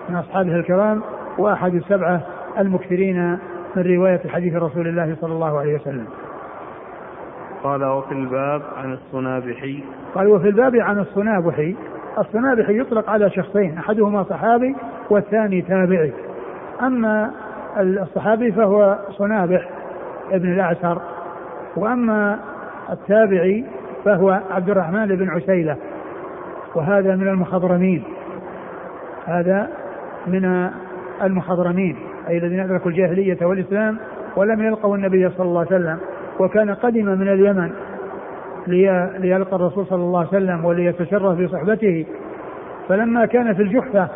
[0.08, 1.02] من أصحابه الكرام
[1.38, 2.20] وأحد السبعة
[2.58, 3.38] المكثرين
[3.76, 6.06] من رواية حديث رسول الله صلى الله عليه وسلم.
[7.62, 9.84] قال وفي الباب عن الصنابحي.
[10.14, 11.76] قال وفي الباب عن الصنابحي.
[12.18, 14.76] الصنابحي يطلق على شخصين أحدهما صحابي
[15.10, 16.12] والثاني تابعي.
[16.82, 17.30] أما
[17.80, 19.68] الصحابي فهو صنابح
[20.30, 21.02] ابن الأعسر
[21.76, 22.38] وأما
[22.90, 23.64] التابعي
[24.04, 25.76] فهو عبد الرحمن بن عسيلة
[26.74, 28.04] وهذا من المخضرمين.
[29.26, 29.70] هذا
[30.26, 30.70] من
[31.22, 31.96] المخضرمين
[32.28, 33.98] أي الذين أدركوا الجاهلية والإسلام
[34.36, 35.98] ولم يلقوا النبي صلى الله عليه وسلم.
[36.40, 37.70] وكان قدم من اليمن
[39.18, 42.06] ليلقى الرسول صلى الله عليه وسلم وليتشرف بصحبته.
[42.88, 44.08] فلما كان في الجحفة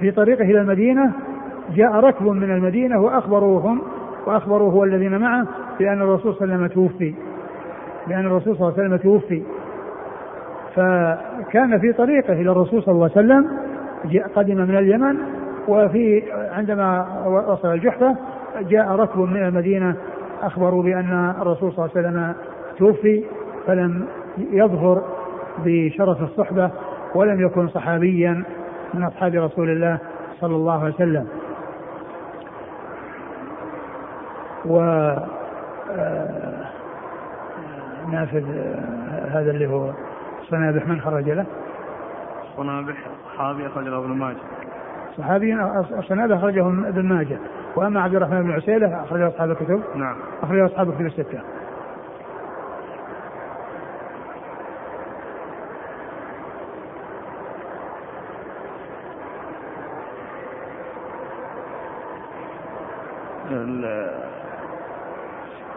[0.00, 1.12] في طريقه إلى المدينة
[1.74, 3.82] جاء ركب من المدينة وأخبروهم
[4.26, 5.46] وأخبروه والذين معه
[5.78, 7.14] بأن الرسول صلى الله عليه وسلم توفي.
[8.08, 9.42] بأن الرسول صلى الله عليه وسلم توفي.
[10.74, 13.48] فكان في طريقه إلى الرسول صلى الله عليه وسلم
[14.36, 15.16] قدم من اليمن
[15.68, 16.22] وفي
[16.52, 18.16] عندما وصل الجحفة
[18.68, 19.96] جاء ركب من المدينة
[20.42, 22.34] أخبروا بأن الرسول صلى الله عليه وسلم
[22.78, 23.24] توفي
[23.66, 24.06] فلم
[24.38, 25.02] يظهر
[25.64, 26.70] بشرف الصحبة
[27.14, 28.44] ولم يكن صحابيا
[28.94, 29.98] من أصحاب رسول الله
[30.40, 31.26] صلى الله عليه وسلم.
[34.66, 34.80] و
[35.90, 36.66] آه،
[38.12, 39.92] نافذ آه، هذا اللي هو
[40.50, 41.46] صنابح من خرج له؟
[42.56, 42.96] صنابح
[43.34, 44.36] صحابي أخرجه ابن ماجه.
[45.18, 45.56] صحابي
[46.08, 47.38] صنابح أخرجه ابن ماجه.
[47.76, 49.82] وأما عبد الرحمن بن عسيلة أخرجه أصحاب الكتب.
[49.94, 50.16] نعم.
[50.42, 51.40] أخرجه أصحاب الكتب الستة.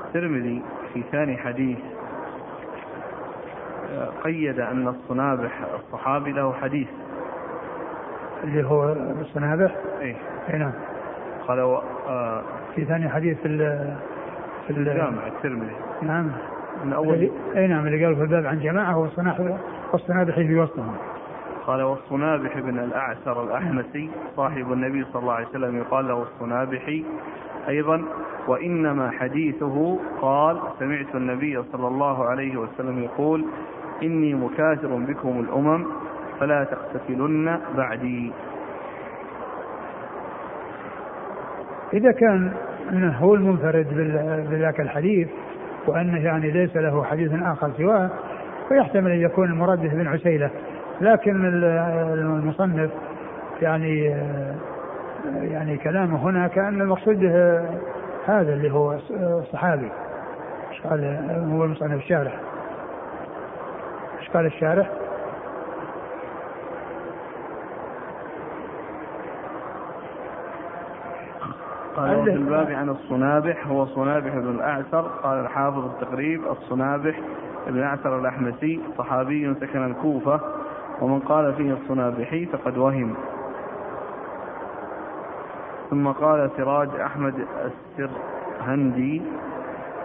[0.05, 1.77] الترمذي في ثاني حديث
[4.23, 6.87] قيد أن الصنابح الصحابي له حديث.
[8.43, 10.15] اللي هو الصنابح؟ اي
[10.53, 10.71] أي نعم.
[11.49, 11.81] قال و...
[12.07, 12.41] آه
[12.75, 13.57] في ثاني حديث في ال
[14.67, 15.75] في الجامع الترمذي.
[16.01, 16.31] نعم.
[16.85, 18.97] من اول أي نعم اللي قال في الباب عن جماعة
[19.91, 20.95] والصنابح في وسطهم.
[21.67, 27.05] قال والصنابح بن الأعسر الأحمسي صاحب النبي صلى الله عليه وسلم يقال له الصنابحي
[27.69, 28.01] أيضا
[28.47, 33.45] وإنما حديثه قال سمعت النبي صلى الله عليه وسلم يقول
[34.03, 35.85] إني مكاثر بكم الأمم
[36.39, 38.31] فلا تقتتلن بعدي.
[41.93, 42.51] إذا كان
[43.19, 43.87] هو المنفرد
[44.49, 45.27] بذاك الحديث
[45.87, 48.09] وأنه يعني ليس له حديث آخر سواه
[48.69, 50.49] فيحتمل أن يكون المراد بن عسيلة.
[51.01, 51.45] لكن
[52.13, 52.91] المصنف
[53.61, 54.05] يعني
[55.35, 57.25] يعني كلامه هنا كأن المقصود
[58.25, 59.89] هذا اللي هو الصحابي.
[60.83, 61.03] قال
[61.51, 62.33] هو المصنف؟ الشارح.
[64.19, 64.89] إيش قال الشارح؟
[71.99, 77.19] قال في الباب عن الصنابح هو صنابح بن الأعسر قال الحافظ التقريب الصنابح
[77.67, 80.39] بن أعتر الأحمسي صحابي سكن الكوفة
[81.01, 83.15] ومن قال فيه الصنابحي فقد وهم.
[85.89, 87.33] ثم قال سراج أحمد
[87.99, 89.21] السرهندي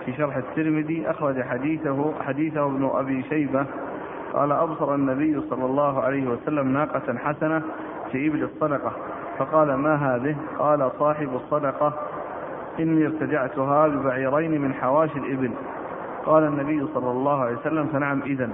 [0.05, 3.67] في شرح الترمذي أخرج حديثه حديثه ابن أبي شيبة
[4.33, 7.63] قال أبصر النبي صلى الله عليه وسلم ناقة حسنة
[8.13, 8.93] في إبل الصدقة
[9.39, 11.93] فقال ما هذه؟ قال صاحب الصدقة.
[12.81, 15.51] إني ارتجعتها ببعيرين من حواشي الإبل.
[16.27, 18.51] قال النبي صلى الله عليه وسلم فنعم إذا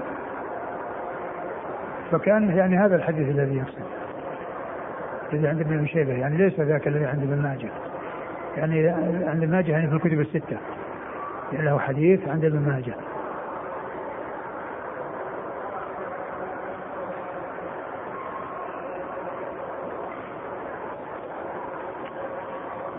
[2.10, 3.84] فكان يعني هذا الحديث الذي يقصد
[5.32, 7.68] الذي عند ابن شيبة يعني ليس ذاك الذي عند ابن ماجه.
[8.56, 8.88] يعني
[9.28, 10.56] عند ابن ماجه يعني في الكتب الستة.
[11.52, 12.94] يعني له حديث عند ابن ماجه.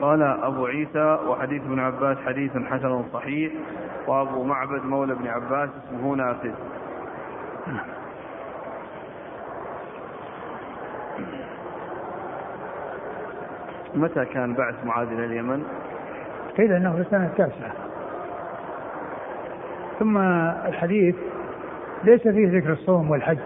[0.01, 3.51] قال أبو عيسى وحديث ابن عباس حديث حسن صحيح
[4.07, 6.53] وأبو معبد مولى ابن عباس اسمه نافذ.
[13.95, 15.63] متى كان بعث معاذ إلى اليمن؟
[16.57, 17.71] قيل أنه في السنة التاسعة.
[19.99, 20.17] ثم
[20.67, 21.15] الحديث
[22.03, 23.37] ليس فيه ذكر الصوم والحج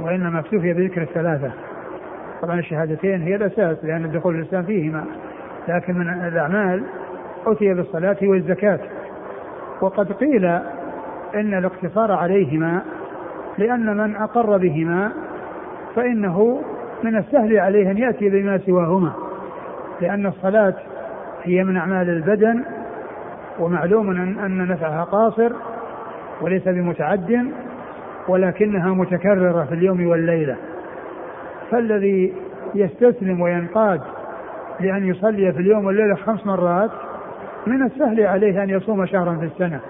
[0.00, 1.67] وإنما اكتفي بذكر الثلاثة.
[2.42, 5.04] طبعا الشهادتين هي الأساس لأن دخول الإسلام فيهما.
[5.68, 6.84] لكن من الأعمال
[7.46, 8.80] أتي بالصلاة والزكاة
[9.80, 10.44] وقد قيل
[11.34, 12.82] إن الاقتصار عليهما
[13.58, 15.12] لأن من أقر بهما
[15.96, 16.62] فإنه
[17.02, 19.12] من السهل عليه أن يأتي بما سواهما.
[20.00, 20.74] لأن الصلاة
[21.42, 22.64] هي من أعمال البدن
[23.58, 24.10] ومعلوم
[24.44, 25.52] أن نفعها قاصر
[26.40, 27.52] وليس بمتعد
[28.28, 30.56] ولكنها متكررة في اليوم والليلة.
[31.70, 32.34] فالذي
[32.74, 34.00] يستسلم وينقاد
[34.80, 36.90] لأن يصلي في اليوم والليلة خمس مرات
[37.66, 39.80] من السهل عليه أن يصوم شهرا في السنة.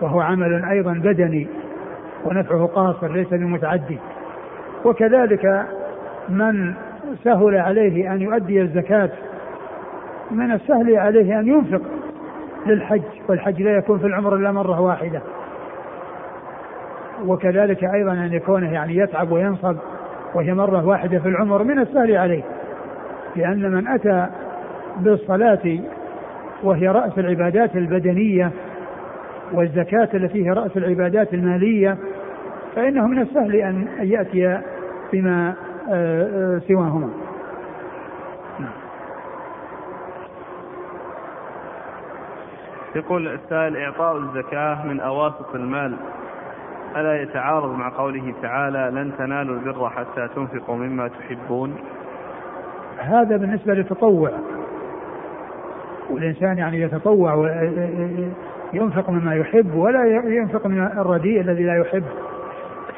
[0.00, 1.48] وهو عمل أيضا بدني
[2.24, 3.98] ونفعه قاصر ليس بمتعدي.
[4.84, 5.66] وكذلك
[6.28, 6.74] من
[7.24, 9.10] سهل عليه أن يؤدي الزكاة
[10.30, 11.82] من السهل عليه أن ينفق
[12.66, 15.20] للحج والحج لا يكون في العمر إلا مرة واحدة.
[17.26, 19.76] وكذلك أيضا أن يكون يعني يتعب وينصب.
[20.36, 22.42] وهي مرة واحدة في العمر من السهل عليه
[23.36, 24.26] لأن من أتى
[24.96, 25.78] بالصلاة
[26.62, 28.50] وهي رأس العبادات البدنية
[29.52, 31.96] والزكاة التي هي رأس العبادات المالية
[32.76, 34.60] فإنه من السهل أن يأتي
[35.12, 35.54] بما
[35.90, 37.10] آه، آه، سواهما.
[42.96, 45.96] يقول السائل إعطاء الزكاة من أواسط المال.
[46.96, 51.76] ألا يتعارض مع قوله تعالى لن تنالوا البر حتى تنفقوا مما تحبون؟
[52.98, 54.30] هذا بالنسبة للتطوع.
[56.10, 62.04] والإنسان يعني يتطوع وينفق مما يحب ولا ينفق من الرديء الذي لا يحب.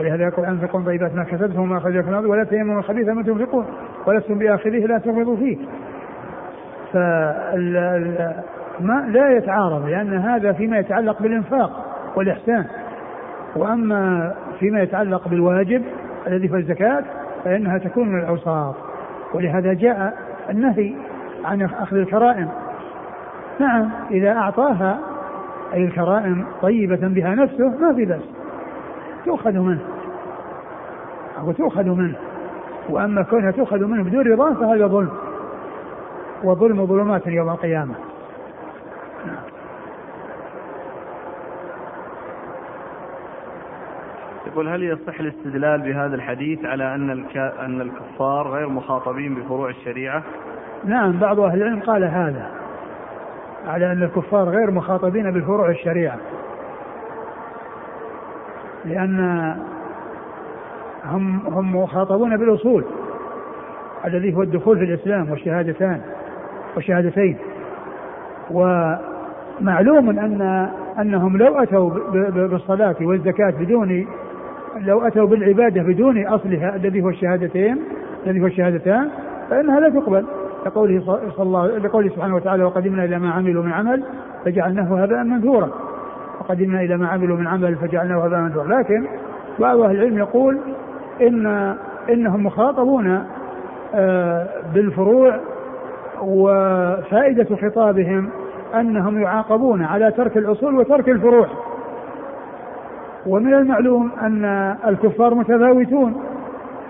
[0.01, 3.67] ولهذا يقول أنفقوا طيبات ما كسبتم وما أخرجكم الأرض ولا تيمموا الخبيث ما تنفقون
[4.07, 5.59] ولستم بآخذيه لا تغمضوا فيه.
[6.93, 8.35] فال
[8.81, 11.85] ما لا يتعارض لأن هذا فيما يتعلق بالإنفاق
[12.17, 12.67] والإحسان.
[13.59, 15.83] وأما فيما يتعلق بالواجب
[16.27, 17.05] الذي في الزكاة
[17.45, 18.75] فإنها تكون من الأوساط.
[19.35, 20.19] ولهذا جاء
[20.51, 20.95] النهي
[21.45, 22.49] عن أخذ الكرائم.
[23.61, 24.99] نعم إذا أعطاها
[25.75, 28.23] أي الكرائم طيبة بها نفسه ما في بأس.
[29.25, 29.81] تؤخذ منه.
[31.41, 32.15] أو تؤخذ منه.
[32.89, 35.11] وأما كونها تؤخذ منه بدون رضا فهذا ظلم.
[36.45, 37.95] وظلم ظلمات يوم القيامة.
[44.59, 50.23] يقول هل يصح الاستدلال بهذا الحديث على أن أن الكفار غير مخاطبين بفروع الشريعة؟
[50.85, 52.51] نعم بعض أهل العلم قال هذا
[53.67, 56.19] على أن الكفار غير مخاطبين بفروع الشريعة
[58.85, 59.21] لأن
[61.05, 62.85] هم هم مخاطبون بالأصول
[64.05, 66.01] الذي هو الدخول في الإسلام والشهادتان
[66.77, 67.39] والشهادتين
[68.51, 70.69] ومعلوم أن
[70.99, 71.91] أنهم لو أتوا
[72.31, 74.07] بالصلاة والزكاة بدون
[74.77, 77.79] لو أتوا بالعبادة بدون أصلها الذي هو الشهادتين
[78.27, 79.09] الذي هو الشهادتان
[79.51, 80.25] فإنها لا تقبل.
[80.67, 81.01] لقوله
[81.37, 84.03] صلى الله لقوله سبحانه وتعالى وقدمنا إلى ما عملوا من عمل
[84.45, 85.71] فجعلناه هباء منثورا.
[86.41, 88.79] وقدمنا إلى ما عملوا من عمل فجعلناه هباء منثورا.
[88.79, 89.07] لكن
[89.59, 90.59] بعض أهل العلم يقول
[91.21, 91.75] إن
[92.11, 93.25] إنهم مخاطبون
[93.95, 95.41] آه، بالفروع
[96.23, 98.31] وفائدة خطابهم
[98.75, 101.49] أنهم يعاقبون على ترك الأصول وترك الفروع.
[103.29, 104.45] ومن المعلوم أن
[104.87, 106.15] الكفار متفاوتون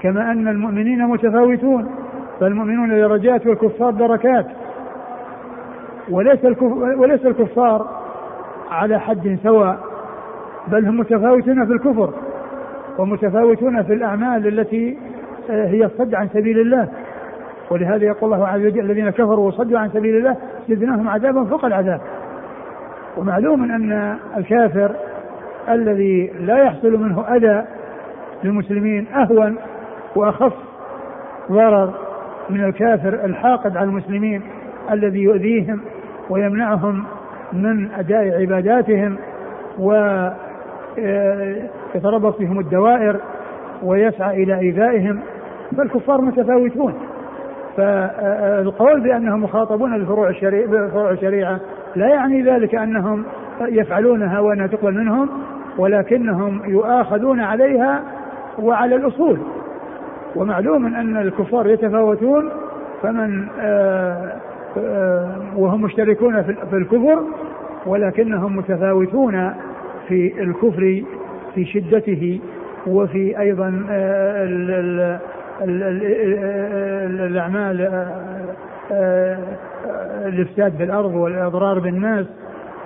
[0.02, 1.88] كما أن المؤمنين متفاوتون
[2.40, 4.46] فالمؤمنون درجات والكفار دركات.
[6.10, 6.44] وليس
[6.98, 7.86] وليس الكفار
[8.70, 9.78] على حد سواء
[10.68, 12.14] بل هم متفاوتون في الكفر
[12.98, 14.98] ومتفاوتون في الأعمال التي
[15.50, 16.88] آه، هي الصد عن سبيل الله.
[17.70, 20.36] ولهذا يقول الله عز وجل الذين كفروا وصدوا عن سبيل الله
[20.68, 22.00] زدناهم عذابا فوق العذاب.
[23.16, 24.96] ومعلوم أن الكافر
[25.70, 27.64] الذي لا يحصل منه أذى
[28.44, 29.56] للمسلمين أهون
[30.16, 30.52] وأخف
[31.50, 31.94] ضرر
[32.50, 34.42] من الكافر الحاقد على المسلمين
[34.90, 35.80] الذي يؤذيهم
[36.30, 37.04] ويمنعهم
[37.52, 39.16] من أداء عباداتهم
[39.78, 40.36] ويتربص
[42.38, 43.16] بهم الدوائر
[43.82, 45.20] ويسعى إلى إيذائهم
[45.76, 46.94] فالكفار متفاوتون.
[47.76, 51.60] فالقول بأنهم مخاطبون بفروع الشريعة, بفروع الشريعة
[51.96, 53.24] لا يعني ذلك أنهم
[53.60, 55.28] يفعلونها وأنها تقبل منهم
[55.78, 58.02] ولكنهم يؤاخذون عليها
[58.58, 59.38] وعلى الأصول.
[60.36, 62.50] ومعلوم أن الكفار يتفاوتون
[63.02, 64.32] فمن آه،
[64.78, 67.22] آه، وهم مشتركون في الكفر
[67.86, 69.54] ولكنهم متفاوتون
[70.08, 71.02] في الكفر
[71.54, 72.40] في شدته
[72.86, 73.68] وفي أيضا
[77.26, 78.06] الأعمال
[80.26, 82.26] الافساد في الأرض والأضرار بالناس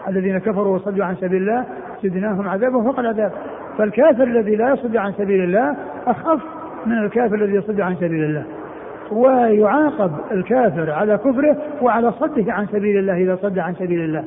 [0.08, 1.64] الذين كفروا وصدوا عن سبيل الله.
[2.02, 3.32] زدناهم عذابا فوق العذاب.
[3.78, 6.40] فالكافر الذي لا يصد عن سبيل الله أخف
[6.86, 8.44] من الكافر الذي يصد عن سبيل الله.
[9.12, 14.24] ويعاقب الكافر على كفره وعلى صده عن سبيل الله إذا صد عن سبيل الله.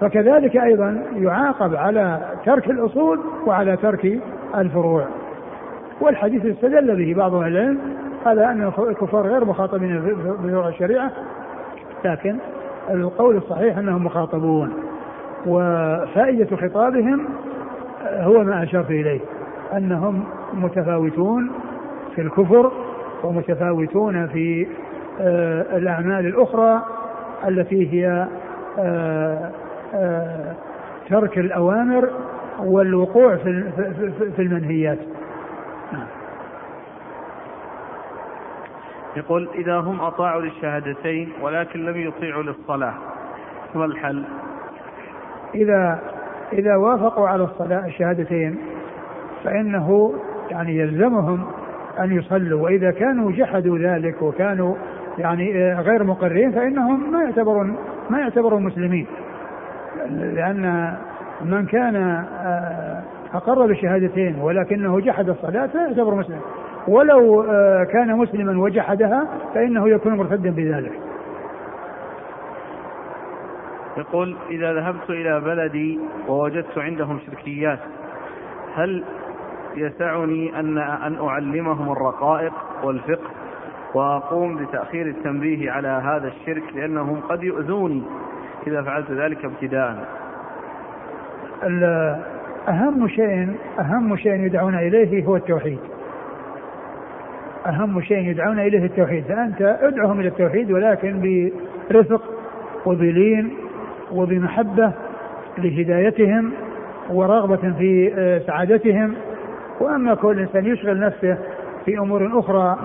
[0.00, 4.18] فكذلك أيضا يعاقب على ترك الأصول وعلى ترك
[4.56, 5.04] الفروع.
[6.00, 7.78] والحديث استدل به بعض أهل العلم
[8.26, 10.00] على أن الكفار غير مخاطبين
[10.44, 11.10] بفروع الشريعة
[12.04, 12.36] لكن
[12.90, 14.72] القول الصحيح أنهم مخاطبون.
[15.46, 17.28] وفائدة خطابهم
[18.02, 19.20] هو ما أشرت إليه
[19.76, 20.24] أنهم
[20.54, 21.50] متفاوتون
[22.14, 22.72] في الكفر
[23.24, 24.66] ومتفاوتون في
[25.20, 26.82] آه، الأعمال الأخرى
[27.48, 28.28] التي هي
[28.78, 29.50] آه،
[29.94, 30.54] آه،
[31.10, 32.10] ترك الأوامر
[32.58, 33.36] والوقوع
[34.36, 34.98] في المنهيات
[35.92, 36.06] نعم.
[39.16, 42.94] يقول إذا هم أطاعوا للشهادتين ولكن لم يطيعوا للصلاة
[43.74, 44.24] ما الحل؟
[45.54, 45.98] إذا
[46.52, 48.58] إذا وافقوا على الصلاة الشهادتين
[49.44, 50.14] فإنه
[50.50, 51.44] يعني يلزمهم
[52.00, 52.62] أن يصلوا.
[52.62, 54.74] وإذا كانوا جحدوا ذلك وكانوا
[55.18, 57.76] يعني آه، غير مقرين فإنهم ما يعتبرون
[58.10, 59.06] ما يعتبرون مسلمين.
[60.10, 60.94] لأن
[61.44, 63.02] من كان آه،
[63.34, 66.40] أقر بشهادتين ولكنه جحد الصلاة لا يعتبر مسلم.
[66.88, 70.92] ولو آه، كان مسلما وجحدها فإنه يكون مرتدا بذلك.
[74.00, 77.78] يقول إذا ذهبت إلى بلدي ووجدت عندهم شركيات
[78.74, 79.04] هل
[79.76, 83.30] يسعني أن أن أعلمهم الرقائق والفقه
[83.94, 88.02] وأقوم بتأخير التنبيه على هذا الشرك لأنهم قد يؤذوني
[88.66, 90.08] إذا فعلت ذلك ابتداء؟
[92.68, 95.78] أهم شيء أهم شيء يدعون إليه هو التوحيد.
[97.66, 99.24] أهم شيء يدعون إليه التوحيد.
[99.24, 101.50] فأنت ادعهم إلى التوحيد ولكن
[101.90, 102.22] برفق
[102.86, 103.50] وبلين
[104.12, 104.92] وبمحبة
[105.58, 106.52] لهدايتهم
[107.10, 109.14] ورغبة في آه، سعادتهم.
[109.80, 111.38] وأما كل إنسان يشغل نفسه
[111.84, 112.76] في أمور أخرى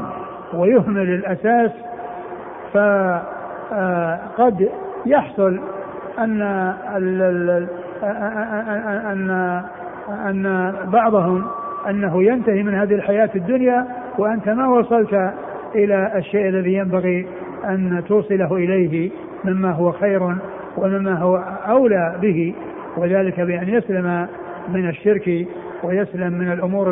[0.53, 1.71] ويهمل الأساس
[2.73, 4.69] فقد
[5.05, 5.59] يحصل
[6.19, 6.41] أن
[9.11, 9.63] أن
[10.09, 11.45] أن بعضهم
[11.89, 13.85] أنه ينتهي من هذه الحياة الدنيا
[14.17, 15.33] وأنت ما وصلت
[15.75, 17.27] إلى الشيء الذي ينبغي
[17.65, 19.11] أن توصله إليه
[19.45, 20.35] مما هو خير
[20.77, 21.35] ومما هو
[21.67, 22.55] أولى به
[22.97, 24.27] وذلك بأن يسلم
[24.69, 25.47] من الشرك
[25.83, 26.91] ويسلم من الأمور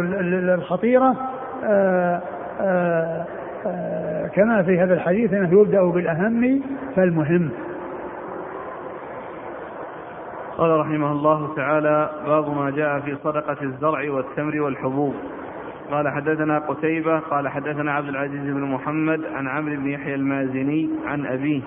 [0.55, 1.15] الخطيرة.
[1.63, 2.21] آه،
[2.61, 3.25] آه،
[3.65, 6.61] آه، كما في هذا الحديث إنه يبدأ بالأهم
[6.95, 7.49] فالمهم.
[10.57, 15.13] قال رحمه الله تعالى باب ما جاء في صدقة الزرع والتمر والحبوب.
[15.91, 21.25] قال حدثنا قتيبة قال حدثنا عبد العزيز بن محمد عن عمرو بن يحيى المازني عن
[21.25, 21.61] أبيه.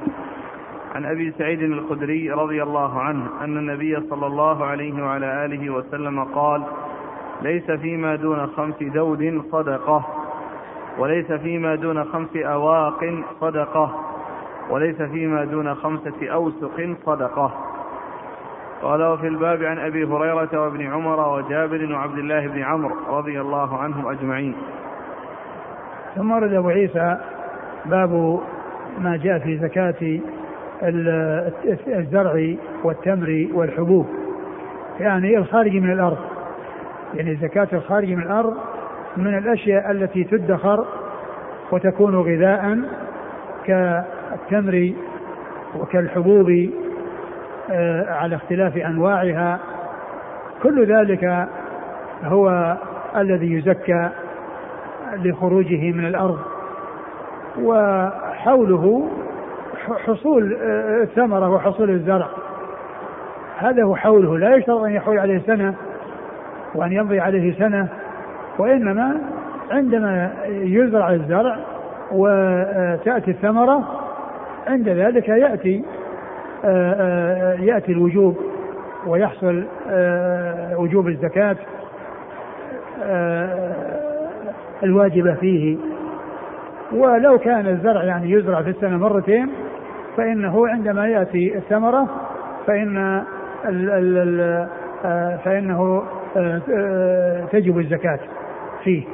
[0.94, 6.24] عن أبي سعيد الخدري رضي الله عنه أن النبي صلى الله عليه وعلى آله وسلم
[6.24, 6.62] قال
[7.42, 10.06] ليس فيما دون خمس دود صدقة
[10.98, 13.04] وليس فيما دون خمس أواق
[13.40, 14.06] صدقة
[14.70, 17.52] وليس فيما دون خمسة أوسق صدقة.
[18.82, 23.78] قال وفي الباب عن أبي هريرة وابن عمر وجابر وعبد الله بن عمرو رضي الله
[23.78, 24.54] عنهم أجمعين.
[26.16, 27.16] ثم ورد أبو عيسى
[27.86, 28.40] باب
[28.98, 30.20] ما جاء في زكاة
[31.86, 32.54] الزرع
[32.84, 34.06] والتمر والحبوب.
[35.00, 36.18] يعني الخارج من الأرض.
[37.14, 38.54] يعني زكاة الخارج من الأرض
[39.16, 40.86] من الأشياء التي تدخر
[41.72, 42.78] وتكون غذاء
[43.66, 44.92] كالتمر
[45.80, 46.70] وكالحبوب
[47.70, 49.58] آه، على اختلاف أنواعها.
[50.62, 51.48] كل ذلك
[52.24, 52.76] هو
[53.16, 54.08] الذي يزكى
[55.12, 56.38] لخروجه من الأرض.
[57.62, 59.08] وحوله
[59.92, 62.28] حصول آه، الثمرة وحصول الزرع.
[63.58, 64.38] هذا هو حوله.
[64.38, 65.74] لا يشترط أن يحول عليه سنة
[66.74, 67.88] وأن يمضي عليه سنة
[68.58, 69.20] وإنما
[69.70, 71.58] عندما يزرع الزرع
[72.12, 74.00] وتأتي الثمرة
[74.66, 75.84] عند ذلك يأتي
[76.64, 78.36] آه، آه، يأتي الوجوب
[79.06, 79.64] ويحصل
[80.76, 81.56] وجوب الزكاة
[84.82, 85.76] الواجبة فيه.
[86.92, 89.48] ولو كان الزرع يعني يزرع في السنة مرتين
[90.16, 92.08] فإنه عندما يأتي الثمرة
[92.66, 92.96] فإن
[93.64, 94.68] ال ال ال
[95.44, 96.02] فإنه
[97.52, 98.18] تجب الزكاة
[98.84, 99.04] فيه.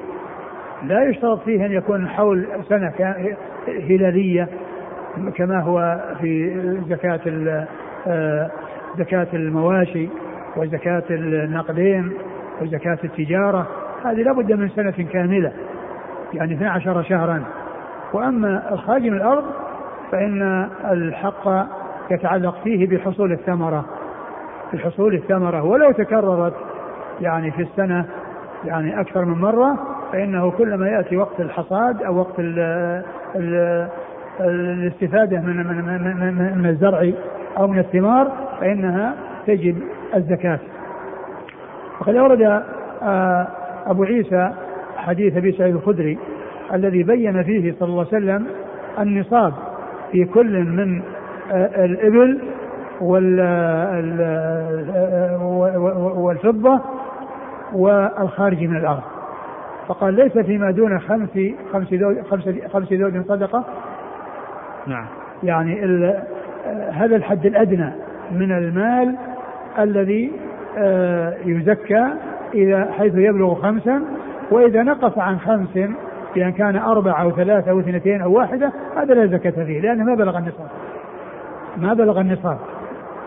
[0.82, 2.92] لا يشترط فيه أن يكون حول سنة
[3.66, 4.48] هلالية
[5.34, 7.20] كما هو في زكاة
[8.06, 8.50] آه،
[8.98, 10.08] زكاة المواشي
[10.56, 12.12] وزكاة النقدين
[12.62, 13.66] وزكاة التجارة.
[14.04, 15.52] هذه لابد من سنة كاملة
[16.34, 17.44] يعني 12 شهرا.
[18.12, 19.44] وأما الخارج من الأرض
[20.12, 21.66] فإن الحق
[22.10, 23.84] يتعلق فيه بحصول الثمرة
[24.72, 25.62] بحصول الثمرة.
[25.62, 26.54] ولو تكررت
[27.20, 28.04] يعني في السنة
[28.64, 29.78] يعني أكثر من مرة
[30.12, 32.58] فإنه كلما يأتي وقت الحصاد أو وقت ال
[33.36, 33.88] ال
[34.40, 35.84] الاستفادة من من
[36.20, 37.10] من, من الزرع
[37.58, 39.14] أو من الثمار فإنها
[39.46, 39.82] تجب
[40.14, 40.58] الزكاة.
[42.00, 42.62] وقد أورد
[43.02, 43.46] آه،
[43.86, 44.52] أبو عيسى
[44.96, 46.18] حديث أبي سعيد الخدري
[46.72, 48.46] الذي بين فيه صلى الله عليه وسلم
[48.98, 49.71] النصاب.
[50.12, 51.02] في كل من
[51.52, 52.40] آه، الإبل
[56.16, 56.80] والفضة
[57.72, 59.02] والخارج من الأرض.
[59.88, 61.38] فقال ليس فيما دون خمس
[61.72, 63.64] خمس زوج خمس, خمس زوج صدقة.
[64.86, 65.06] نعم.
[65.42, 65.84] يعني
[66.92, 67.92] هذا الحد الأدنى
[68.30, 69.16] من المال
[69.78, 70.32] الذي
[70.78, 72.08] آه، يزكى
[72.54, 74.02] إذا حيث يبلغ خمسا
[74.50, 75.78] وإذا نقص عن خمس
[76.34, 80.14] بأن كان أربعة أو ثلاثة أو اثنتين أو واحدة هذا لا زكاة فيه لأنه ما
[80.14, 80.68] بلغ النصاب.
[81.76, 82.58] ما بلغ النصاب.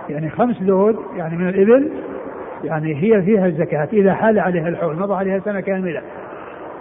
[0.09, 1.89] يعني خمس ذود يعني من الإبل
[2.63, 3.87] يعني هي فيها الزكاة.
[3.93, 6.01] إذا حال عليها الحول مضى عليها سنة كاملة.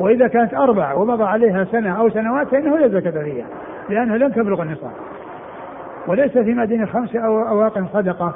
[0.01, 3.47] وإذا كانت أربع ومضى عليها سنة أو سنوات فإنه لا زكاة فيها
[3.89, 4.93] لأنها لم تبلغ النصاب.
[6.07, 8.35] وليس فيما دون خمس أو أواق صدقة.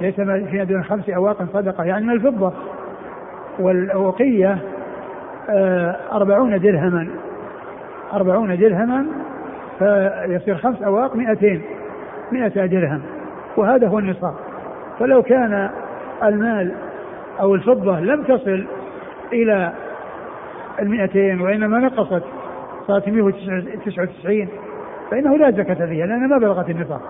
[0.00, 1.84] ليس فيما دون خمس أواق صدقة.
[1.84, 2.52] يعني من الفضة
[3.58, 4.58] والأوقية
[6.12, 7.08] أربعون درهما.
[8.12, 9.06] أربعون درهما
[9.78, 11.62] فيصير خمس أواق مئتين
[12.32, 13.02] مئة درهم.
[13.56, 14.34] وهذا هو النصاب.
[14.98, 15.70] فلو كان
[16.22, 16.72] المال
[17.40, 18.66] أو الفضة لم تصل
[19.32, 19.72] إلى
[20.80, 22.22] المئتين وإنما نقصت
[22.86, 24.48] صارت 199
[25.10, 27.00] فإنه لا زكاة فيها لأنها ما بلغت النصاب.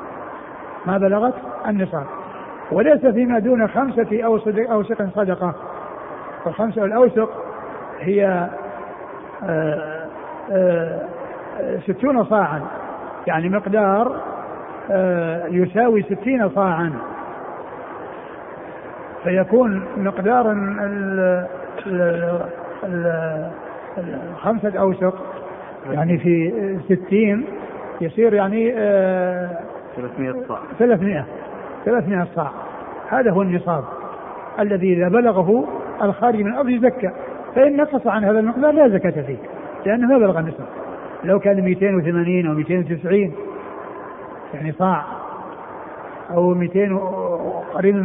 [0.87, 1.35] ما بلغت
[1.68, 2.07] النصاب.
[2.72, 5.55] وليس فيما دون خمسة أوسق أوسق صدقة.
[6.47, 7.30] والخمسة الأوسق
[8.01, 8.49] هي
[9.42, 10.09] آه،
[10.51, 11.01] آه،
[11.86, 12.62] ستون صاعا.
[13.26, 14.20] يعني مقدار
[14.90, 16.92] آه، يساوي ستين صاعا.
[19.24, 20.53] فيكون مقدار
[23.99, 25.14] الخمسة أوسق.
[25.90, 26.53] يعني في
[26.84, 27.47] ستين
[28.01, 28.72] يصير يعني
[29.97, 30.59] 300 صاع.
[30.78, 31.24] 300
[31.84, 32.51] 300 صاع.
[33.09, 33.84] هذا هو النصاب
[34.61, 35.68] الذي إذا بلغه
[36.03, 37.11] الخارج من الأرض يزكى
[37.55, 39.36] فإن نقص عن هذا المقدار لا زكاة فيه
[39.86, 40.66] لأنه ما بلغ النصاب
[41.24, 43.32] لو كان 280 أو 290
[44.55, 45.05] يعني صاع
[46.30, 46.96] أو 200
[47.74, 47.96] قريب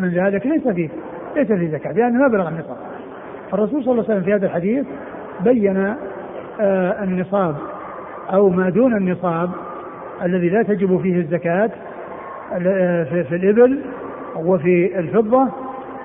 [0.00, 0.88] من ذلك ليس فيه
[1.36, 2.76] ليس فيه زكاة لأنه ما بلغ النصاب
[3.52, 4.86] الرسول صلى الله عليه وسلم في هذا الحديث
[5.40, 5.94] بين
[6.60, 7.56] آه النصاب
[8.32, 9.50] أو ما دون النصاب
[10.22, 11.70] الذي لا تجب فيه الزكاة
[12.52, 13.82] آه، في الإبل
[14.36, 15.48] وفي الفضة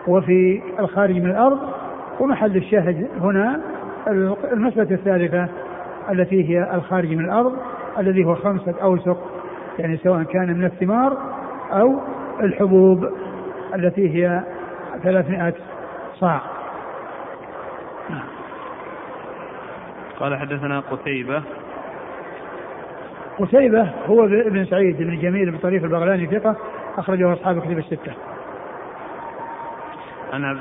[0.07, 1.59] وفي الخارج من الأرض
[2.20, 3.61] ومحل الشاهد هنا
[4.53, 5.47] المسألة الثالثة
[6.11, 7.57] التي هي الخارج من الأرض
[7.97, 9.18] الذي هو خمسة أوسق
[9.80, 11.18] يعني سواء كان من الثمار
[11.72, 11.99] أو
[12.39, 13.09] الحبوب
[13.76, 14.43] التي هي
[15.03, 15.53] ثلاثمائة
[16.15, 16.41] صاع
[20.20, 21.43] قال حدثنا قتيبة
[23.39, 26.55] قتيبة هو ابن سعيد بن جميل بن طريف البغلاني ثقة
[26.97, 28.13] أخرجه أصحاب كتب الستة.
[30.34, 30.59] عن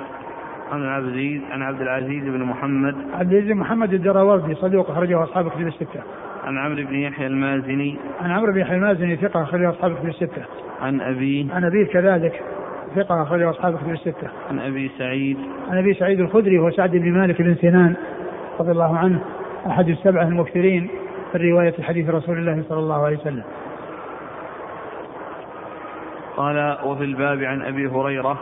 [0.73, 5.23] عن عبد العزيز عن عبد العزيز بن محمد عبد العزيز بن محمد الدراوردي صدوق أخرجه
[5.23, 6.03] أصحاب كتب الستة.
[6.45, 10.43] عن عمرو بن يحيى المازني عن عمرو بن يحيى المازني ثقة أخرجه أصحاب كتب الستة.
[10.83, 12.43] عن أبيه عن أبيه كذلك
[12.97, 14.29] ثقة أخرجه أصحاب كتب الستة.
[14.51, 15.39] عن أبي سعيد
[15.71, 17.95] عن أبي سعيد الخدري هو سعد بن مالك بن سنان
[18.61, 19.21] رضي الله عنه
[19.67, 20.89] أحد السبعة المكثرين
[21.33, 23.45] في رواية حديث رسول الله صلى الله عليه وسلم
[26.37, 28.39] قال وفي الباب عن أبي هريرة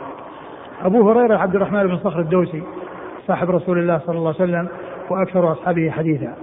[0.85, 2.63] أبو هريرة عبد الرحمن بن صخر الدوسي
[3.27, 4.67] صاحب رسول الله صلى الله عليه وسلم
[5.09, 6.33] وأكثر أصحابه حديثا.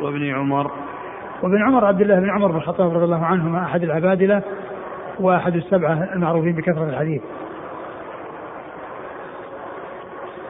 [0.00, 0.70] وابن عمر.
[1.42, 4.42] وابن عمر عبد الله بن عمر بن الخطاب رضي الله عنهما أحد العبادلة
[5.20, 7.22] وأحد السبعة المعروفين بكثرة الحديث.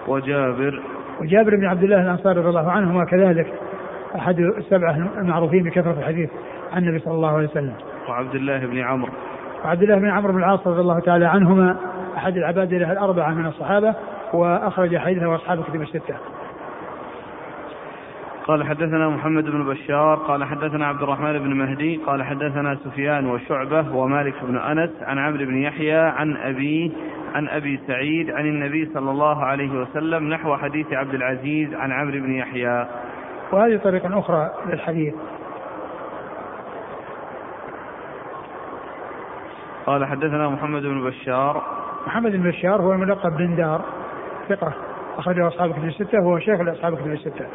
[0.08, 0.82] وجابر.
[1.20, 3.52] وجابر بن عبد الله الأنصاري رضي الله عنهما كذلك
[4.16, 6.30] أحد السبعة المعروفين بكثرة الحديث
[6.72, 7.74] عن النبي صلى الله عليه وسلم.
[8.08, 9.12] وعبد الله بن عمرو
[9.64, 11.76] وعبد الله بن عمرو بن العاص رضي الله تعالى عنهما
[12.16, 13.94] أحد العبادلة الأربعة من الصحابة
[14.32, 16.14] وأخرج حديثه أصحاب الكتب الستة
[18.46, 23.96] قال حدثنا محمد بن بشار قال حدثنا عبد الرحمن بن مهدي قال حدثنا سفيان وشعبة
[23.96, 26.90] ومالك بن أنس عن عمرو بن يحيى عن أبيه
[27.34, 32.20] عن أبي سعيد عن النبي صلى الله عليه وسلم نحو حديث عبد العزيز عن عمرو
[32.20, 32.86] بن يحيى.
[33.52, 35.14] وهذه طريقة أخرى للحديث.
[39.86, 41.62] قال حدثنا محمد بن بشار
[42.06, 43.84] محمد بن بشار هو الملقب بن دار
[44.48, 44.72] ثقة
[45.18, 47.46] أخرجه أصحاب الكتب الستة وهو شيخ لأصحاب الكتب الستة.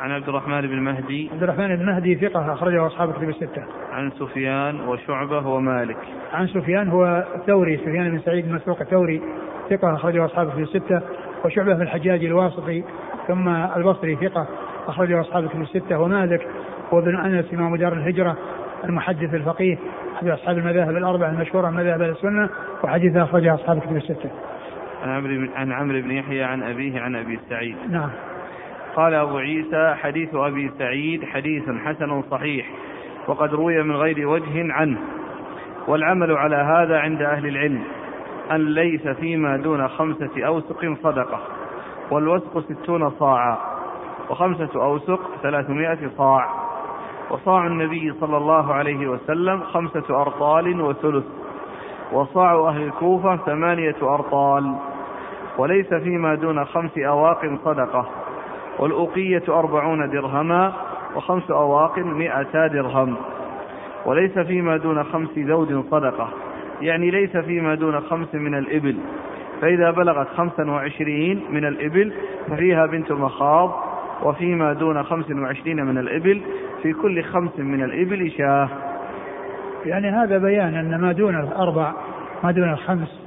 [0.00, 3.64] عن عبد الرحمن بن مهدي عبد الرحمن بن مهدي ثقة أخرجه أصحاب الكتب الستة.
[3.92, 5.96] عن سفيان وشعبة ومالك.
[6.32, 9.22] عن سفيان هو ثوري سفيان بن سعيد مسروق الثوري
[9.70, 11.00] ثقة أخرجه أصحاب الكتب الستة
[11.44, 12.84] وشعبة بن الحجاج الواسطي
[13.28, 14.46] ثم البصري ثقة
[14.88, 16.48] أخرجه أصحاب الكتب الستة ومالك
[16.92, 18.36] وابن أنس إمام دار الهجرة
[18.84, 19.78] المحدث الفقيه
[20.16, 22.48] أحد أصحاب المذاهب الأربعة المشهورة من مذاهب السنة
[22.84, 24.30] وحديث أخرجه أصحاب الكتب الستة.
[25.02, 27.76] عن عمرو عن عمرو بن يحيى عن أبيه عن أبي سعيد.
[27.90, 28.10] نعم.
[28.96, 32.66] قال أبو عيسى حديث أبي سعيد حديث حسن صحيح
[33.28, 34.98] وقد روي من غير وجه عنه
[35.88, 37.82] والعمل على هذا عند أهل العلم
[38.50, 41.40] أن ليس فيما دون خمسة أوسق صدقة
[42.10, 43.58] والوسق ستون صاعا
[44.30, 46.65] وخمسة أوسق ثلاثمائة صاع
[47.30, 51.24] وصاع النبي صلى الله عليه وسلم خمسة أرطال وثلث
[52.12, 54.74] وصاع أهل الكوفة ثمانية أرطال
[55.58, 58.08] وليس فيما دون خمس أواق صدقة
[58.78, 60.72] والأوقية أربعون درهما
[61.16, 63.16] وخمس أواق مئتا درهم
[64.06, 66.28] وليس فيما دون خمس ذود صدقة
[66.80, 68.98] يعني ليس فيما دون خمس من الإبل
[69.60, 72.12] فإذا بلغت خمسا وعشرين من الإبل
[72.48, 73.82] ففيها بنت مخاض
[74.22, 76.42] وفيما دون خمس وعشرين من الإبل
[76.86, 78.68] في كل خمس من الإبل شاة.
[79.86, 81.92] يعني هذا بيان أن ما دون الأربع
[82.44, 83.20] ما دون الخمس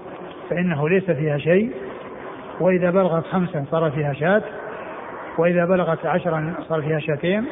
[0.49, 1.72] فإنه ليس فيها شيء.
[2.60, 4.41] وإذا بلغت خمسا صار فيها شاة.
[5.38, 7.45] وإذا بلغت عشرا صار فيها شاتين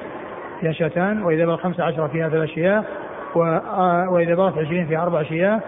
[0.62, 1.24] فيها شاتان.
[1.24, 2.84] وإذا بلغت خمسة عشر فيها ثلاث شياه.
[4.10, 5.62] وإذا بلغت عشرين فيها أربع شياه.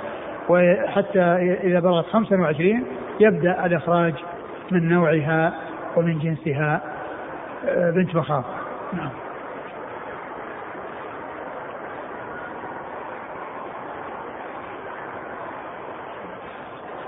[0.50, 1.22] وحتى
[1.64, 2.84] إذا بلغت خمسا وعشرين
[3.20, 4.14] يبدأ الإخراج
[4.72, 5.54] من نوعها
[5.96, 6.82] ومن جنسها.
[7.68, 8.44] بنت مخاض.
[8.94, 9.10] نعم.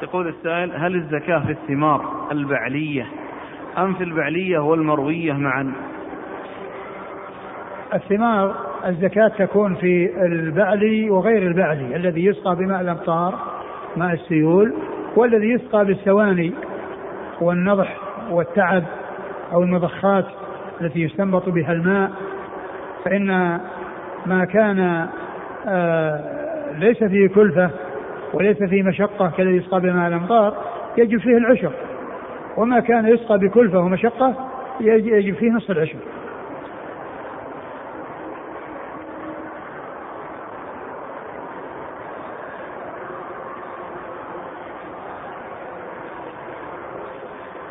[0.04, 3.06] يقول السائل هل الزكاة في الثمار البعلية؟
[3.78, 5.74] أم في البعلية والمروية معا؟
[7.93, 13.39] الثمار الزكاة تكون في البعلي وغير البعلي الذي يسقى بماء الأمطار
[13.97, 14.74] ماء السيول
[15.16, 16.54] والذي يسقى بالسواني
[17.41, 17.97] والنضح
[18.30, 18.84] والتعب
[19.52, 20.26] أو المضخات
[20.82, 22.12] التي يستنبط بها الماء.
[23.06, 23.28] فإن
[24.26, 25.08] ما كان
[25.68, 26.22] آه
[26.80, 27.70] ليس فيه كلفة
[28.34, 30.53] وليس فيه مشقة كالذي يسقى بماء الأمطار
[30.97, 31.71] يجب فيه العشر
[32.57, 34.36] وما كان يسقى بكلفة ومشقة
[34.82, 35.97] يجب فيه نصف العشر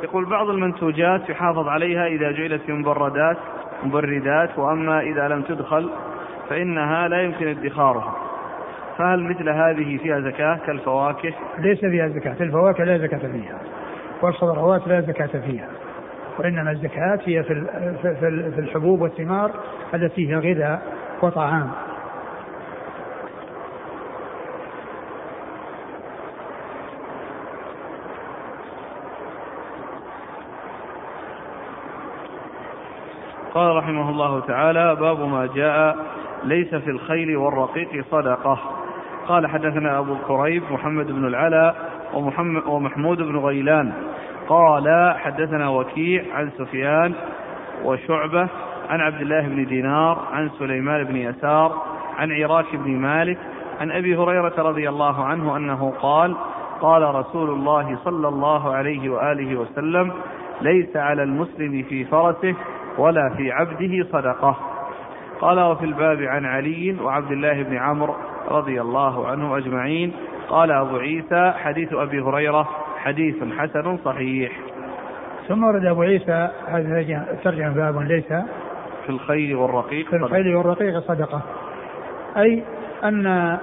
[0.02, 3.36] يقول بعض المنتوجات يحافظ عليها إذا جعلت في مبردات
[3.82, 5.90] مبردات وأما إذا لم تدخل
[6.48, 8.19] فإنها لا يمكن ادخارها.
[9.01, 13.59] فهل مثل هذه فيها زكاة كالفواكه؟ ليس فيها زكاة، الفواكه لا زكاة فيها.
[14.22, 15.68] والخضروات لا زكاة فيها.
[16.38, 17.64] وإنما الزكاة هي في
[18.55, 19.51] في الحبوب والثمار
[19.94, 20.82] التي هي غذاء
[21.22, 21.70] وطعام.
[33.55, 35.96] قال رحمه الله تعالى باب ما جاء
[36.44, 38.80] ليس في الخيل والرقيق صدقة
[39.31, 41.76] قال حدثنا أبو كريب محمد بن العلاء
[42.14, 43.93] ومحمد ومحمود بن غيلان.
[44.49, 47.14] قال حدثنا وكيع عن سفيان
[47.85, 48.49] وشعبة
[48.89, 51.72] عن عبد الله بن دينار عن سليمان بن يسار
[52.18, 53.39] عن عراك بن مالك
[53.81, 56.37] عن أبي هريرة رضي الله عنه أنه قال
[56.81, 60.12] قال رسول الله صلى الله عليه وآله وسلم
[60.61, 62.55] ليس على المسلم في فرسه
[62.99, 64.57] ولا في عبده صدقة.
[65.41, 68.14] قال وفي الباب عن علي وعبد الله بن عمرو
[68.51, 70.12] رضي الله عنهم أجمعين.
[70.48, 74.53] قال أبو عيسى حديث أبي هريرة حديث حسن صحيح.
[75.48, 78.32] ثم ورد أبو عيسى هذا ترجم باب ليس
[79.07, 80.11] في الخيل والرقيق.
[80.11, 81.42] في الخيل والرقيق صدقة.
[82.36, 82.62] أي
[83.05, 83.61] أن آه،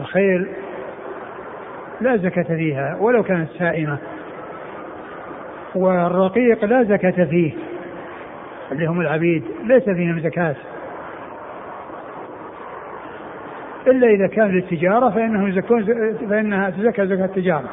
[0.00, 0.46] الخيل
[2.00, 3.98] لا زكاة فيها ولو كانت سائمة.
[5.74, 7.52] والرقيق لا زكاة فيه.
[8.72, 10.56] اللي هم العبيد ليس فيهم زكاة.
[13.86, 15.84] إلا إذا كان للتجارة فإنهم يزكون
[16.30, 17.70] فإنها تزكى زكاة التجارة.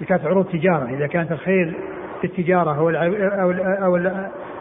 [0.00, 0.88] زكاة عروض تجارة.
[0.90, 1.74] إذا كانت الخيل
[2.24, 3.96] للتجارة أو أو أو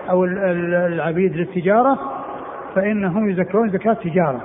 [0.10, 2.00] أو العبيد للتجارة
[2.76, 4.42] فإنهم يزكون زكاة تجارة.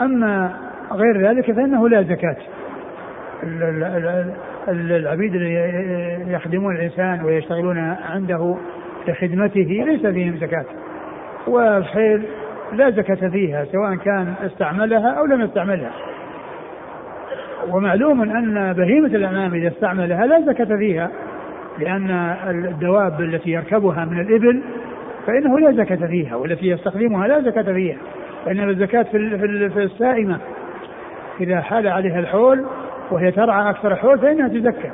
[0.00, 0.52] أما
[0.92, 2.36] غير ذلك فإنه لا زكاة.
[4.68, 7.78] العبيد اللي يخدمون الإنسان ويشتغلون
[8.10, 8.56] عنده
[9.08, 10.64] لخدمته ليس فيهم زكاة.
[11.46, 12.22] والخيل
[12.72, 15.92] لا زكاة فيها سواء كان استعملها أو لم يستعملها.
[17.68, 21.10] ومعلوم أن بهيمة الأنعام إذا استعملها لا زكاة فيها
[21.78, 22.10] لأن
[22.48, 24.62] الدواب التي يركبها من الإبل
[25.26, 27.96] فإنه لا زكاة فيها والتي يستخدمها لا زكاة فيها
[28.44, 30.38] فإن الزكاة في في السائمة.
[31.40, 32.66] إذا حال عليها الحول
[33.10, 34.90] وهي ترعى أكثر حول فإنها تزكى.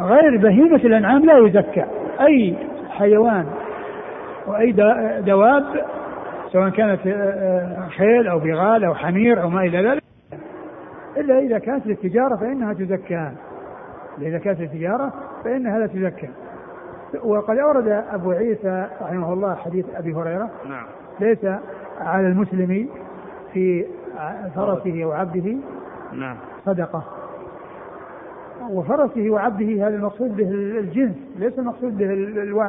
[0.00, 1.84] غير بهيمة الأنعام لا يزكى.
[2.20, 2.54] أي
[2.90, 3.46] حيوان
[4.46, 4.72] وأي
[5.20, 5.64] دواب
[6.52, 7.00] سواء كانت
[7.96, 10.02] خيل أو بغال أو حمير أو ما إلى ذلك.
[11.16, 13.32] إلا إذا كانت للتجارة فإنها تزكى.
[14.18, 15.12] إذا كانت للتجارة
[15.44, 16.28] فإنها لا تزكى.
[17.24, 20.86] وقد أورد أبو عيسى رحمه الله حديث أبي هريرة نعم.
[21.20, 21.44] ليس
[22.00, 22.88] على المسلم
[23.52, 23.86] في
[24.54, 25.56] فرسه وعبده
[26.12, 26.36] نعم.
[26.64, 27.04] صدقة.
[28.70, 32.12] وفرسه وعبده هذا المقصود به الجنس ليس المقصود به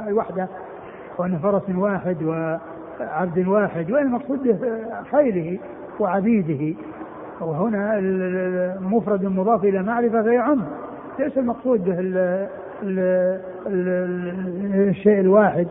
[0.07, 0.47] الوحدة.
[1.17, 2.23] وأن فرس واحد
[3.00, 4.06] وعبد واحد وإن
[4.43, 4.58] به؟
[5.12, 5.60] خيله
[6.00, 6.78] وعبيده.
[7.41, 8.00] وهنا
[8.82, 10.64] مفرد مضاف إلى معرفة فيعم
[11.20, 12.00] ليس المقصود به
[14.89, 15.68] الشيء الواحد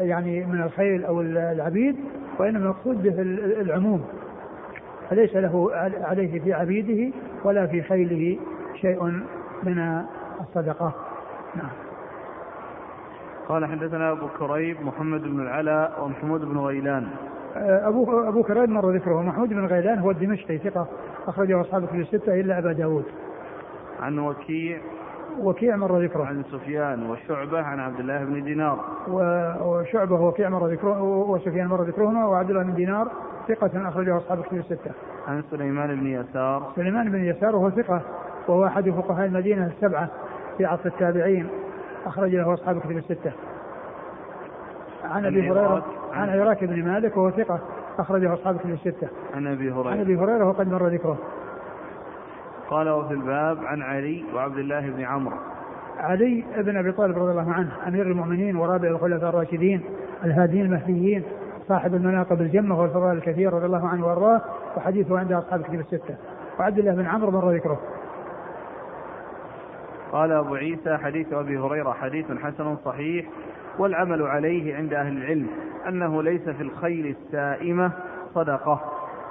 [0.00, 1.96] يعني من الخيل أو العبيد
[2.38, 3.14] وإنما المقصود به
[3.60, 4.04] العموم.
[5.10, 5.70] فليس له
[6.02, 8.38] عليه في عبيده ولا في خيله
[8.74, 9.02] شيء
[9.62, 10.02] من
[10.40, 10.94] الصدقة.
[11.56, 11.85] نعم.
[13.48, 17.06] قال حدثنا أبو كريب محمد بن العلاء ومحمود بن غيلان.
[17.56, 19.22] أبو أبو كريب مر ذكره.
[19.22, 20.86] محمود بن غيلان هو الدمشقي ثقة
[21.28, 23.04] أخرجه أصحاب كتب الستة إلا أبا داود.
[24.02, 24.78] عن وكيع.
[25.40, 26.24] وكيع مر ذكره.
[26.24, 28.78] عن سفيان وشعبة عن عبد الله بن دينار.
[29.62, 33.08] وشعبة وكيع مر ذكره وسفيان مر ذكرهما وعبد الله بن دينار
[33.48, 34.90] ثقة أخرجه أصحاب الكتب الستة.
[35.28, 36.72] عن سليمان بن يسار.
[36.76, 38.00] سليمان بن يسار وهو ثقة
[38.48, 40.08] وهو أحد فقهاء المدينة السبعة
[40.58, 41.48] في عصر التابعين.
[42.06, 43.32] أخرج له أصحاب الكتب الستة.
[45.04, 47.60] عن أبي هريرة عن عراك بن مالك وهو ثقة
[47.98, 49.08] أخرجه أصحاب الكتب الستة.
[49.34, 49.90] عن أبي هريرة.
[49.90, 51.18] عن أبي هريرة وقد مر ذكره.
[52.70, 55.36] قال وفي الباب عن علي وعبد الله بن عمرو.
[55.98, 59.80] علي بن أبي طالب رضي الله عنه أمير المؤمنين ورابع الخلفاء الراشدين
[60.24, 61.22] الهادين المهديين
[61.68, 64.40] صاحب المناقب الجمة والفضائل الكثير رضي الله عنه وأرضاه
[64.76, 66.14] وحديثه عند اصحاب الكتب الستة
[66.58, 67.80] وعبد الله بن عمرو مر ذكره.
[70.12, 73.26] قال أبو عيسى حديث أبي هريرة حديث حسن صحيح
[73.78, 75.46] والعمل عليه عند أهل العلم
[75.88, 77.92] أنه ليس في الخيل السائمة
[78.34, 78.80] صدقة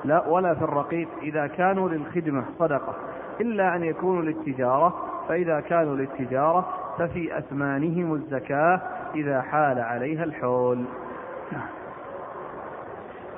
[0.03, 2.93] لا ولا في الرقيق إذا كانوا للخدمة صدقة
[3.41, 4.95] إلا أن يكونوا للتجارة
[5.29, 6.67] فإذا كانوا للتجارة
[6.97, 8.81] ففي أثمانهم الزكاة
[9.15, 10.85] إذا حال عليها الحول.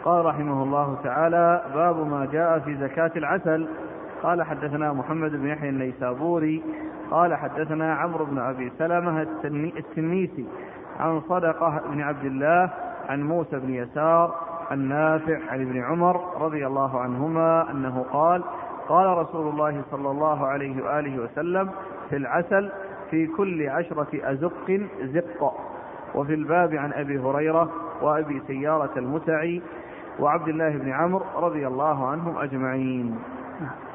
[0.06, 3.68] قال رحمه الله تعالى باب ما جاء في زكاة العسل
[4.24, 6.64] قال حدثنا محمد بن يحيى النيسابوري
[7.12, 9.22] قال حدثنا عمرو بن أبي سلمة
[9.78, 10.46] التنيسي
[11.00, 12.70] عن صدقة بن عبد الله
[13.10, 14.36] عن موسى بن يسار
[14.72, 18.44] عن نافع عن ابن عمر رضي الله عنهما أنه قال
[18.88, 21.70] قال رسول الله صلى الله عليه وآله وسلم
[22.10, 22.72] في العسل
[23.12, 25.54] في كل عشرة أزق زق.
[26.16, 27.70] وفي الباب عن أبي هريرة
[28.02, 29.62] وأبي سيارة المتعي
[30.20, 33.20] وعبد الله بن عمرو رضي الله عنهم أجمعين.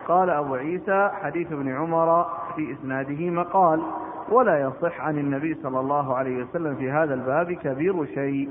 [0.09, 2.27] قال أبو عيسى حديث ابن عمر
[2.57, 3.83] في إسناده مقال
[4.29, 8.49] ولا يصح عن النبي صلى الله عليه وسلم في هذا الباب كبير شيء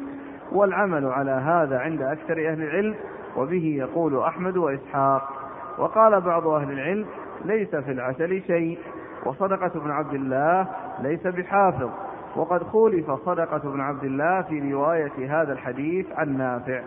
[0.51, 2.95] والعمل على هذا عند أكثر أهل العلم
[3.37, 5.29] وبه يقول أحمد وإسحاق.
[5.77, 7.05] وقال بعض أهل العلم
[7.45, 8.79] ليس في العسل شيء
[9.25, 10.67] وصدقة ابن عبد الله
[10.99, 11.89] ليس بحافظ.
[12.35, 16.81] وقد خولف صدقة ابن عبد الله في رواية هذا الحديث عن نافع.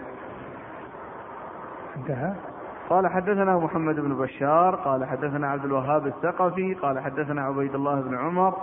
[1.97, 2.54] انتهى؟
[2.91, 8.16] قال حدثنا محمد بن بشار قال حدثنا عبد الوهاب الثقفي قال حدثنا عبيد الله بن
[8.16, 8.55] عمر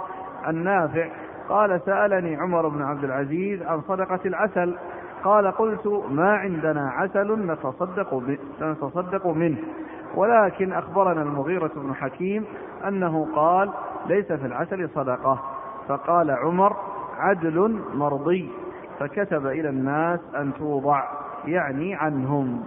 [0.47, 1.09] النافع
[1.49, 4.77] قال سألني عمر بن عبد العزيز عن صدقة العسل
[5.23, 8.23] قال قلت ما عندنا عسل نتصدق,
[8.61, 9.57] نتصدق منه
[10.15, 12.45] ولكن أخبرنا المغيرة بن حكيم
[12.87, 13.69] أنه قال
[14.07, 15.39] ليس في العسل صدقة
[15.87, 16.75] فقال عمر
[17.17, 18.51] عدل مرضي
[18.99, 21.03] فكتب إلى الناس أن توضع
[21.45, 22.63] يعني عنهم.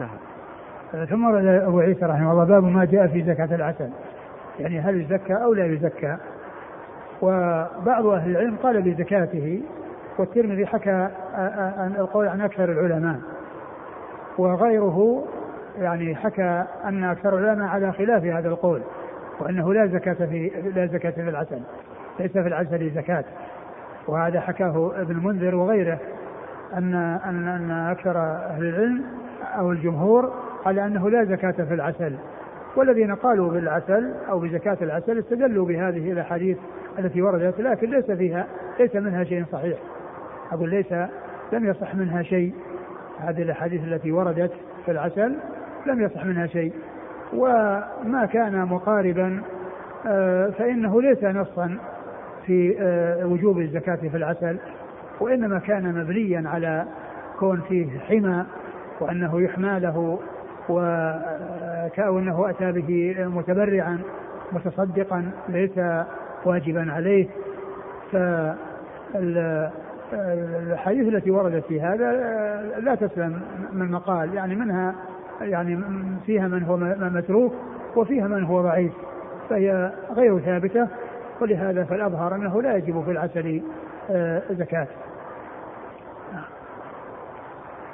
[0.00, 1.06] انتهى.
[1.06, 3.90] ثم ورد أبو عيسى رحمه الله باب ما جاء في زكاة العسل.
[4.60, 6.16] يعني هل يزكى أو لا يزكى؟
[7.22, 9.62] وبعض أهل العلم قال بزكاته
[10.18, 11.08] والترمذي حكى
[11.98, 13.20] القول عن أكثر العلماء.
[14.38, 15.24] وغيره
[15.78, 18.82] يعني حكى أن أكثر العلماء على خلاف هذا القول
[19.40, 21.60] وأنه لا زكاة في لا زكاة في العسل.
[22.20, 23.24] ليس في العسل زكاة.
[24.08, 25.98] وهذا حكاه ابن المنذر وغيره
[26.74, 26.94] أن
[27.24, 29.04] أن أن أكثر أهل العلم
[29.58, 30.32] أو الجمهور
[30.66, 32.12] على أنه لا زكاة في العسل.
[32.76, 36.58] والذين قالوا بالعسل أو بزكاة العسل استدلوا بهذه الأحاديث
[36.98, 38.46] التي وردت لكن ليس فيها
[38.80, 39.78] ليس منها شيء صحيح.
[40.52, 40.92] أقول ليس
[41.52, 42.54] لم يصح منها شيء.
[43.20, 44.52] هذه الأحاديث التي وردت
[44.84, 45.36] في العسل
[45.86, 46.72] لم يصح منها شيء.
[47.32, 49.42] وما كان مقاربا
[50.06, 51.78] آه، فإنه ليس نصا
[52.46, 54.56] في آه، وجوب الزكاة في العسل
[55.20, 56.84] وإنما كان مبنيا على
[57.38, 58.44] كون فيه حمى
[59.00, 60.18] وأنه يحمى له
[60.68, 63.98] وكأنه أتى به متبرعا
[64.52, 65.80] متصدقا ليس
[66.44, 67.26] واجبا عليه.
[68.12, 69.68] فالحديث
[71.14, 72.12] التي وردت في هذا
[72.80, 73.40] لا تسلم
[73.72, 74.34] من مقال.
[74.34, 74.94] يعني منها
[75.40, 75.78] يعني
[76.26, 76.76] فيها من هو
[77.10, 77.52] متروك
[77.96, 78.92] وفيها من هو ضعيف
[79.50, 80.88] فهي غير ثابتة.
[81.40, 83.62] ولهذا فالأظهر أنه لا يجب في العسل
[84.10, 84.86] آه، زكاة.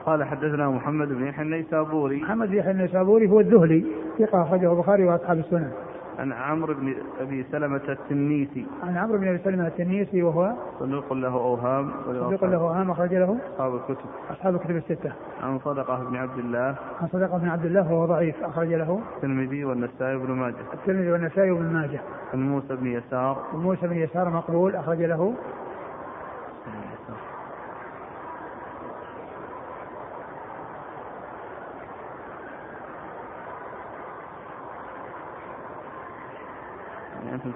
[0.06, 2.22] قال حدثنا محمد بن يحيى النيسابوري.
[2.22, 3.86] محمد بن يحيى النيسابوري هو الذهلي
[4.18, 5.70] ثقة أخرجه البخاري وأصحاب السنن
[6.18, 8.66] عن عمرو بن أبي سلمة التنيسي.
[8.82, 11.90] عن عمرو بن أبي سلمة التنيسي وهو صدوق له أوهام.
[12.06, 14.08] صدوق له أوهام أخرج له أصحاب الكتب.
[14.30, 15.12] أصحاب الكتب الستة.
[15.42, 16.74] عن صدقة بن عبد الله.
[17.00, 19.00] عن صدقة بن عبد الله وهو ضعيف أخرج له.
[19.16, 20.54] الترمذي والنسائي بن ماجه.
[20.74, 22.00] الترمذي والنسائي وابن ماجه.
[22.34, 23.42] عن موسى بن يسار.
[23.54, 25.34] موسى بن يسار مقبول أخرج له.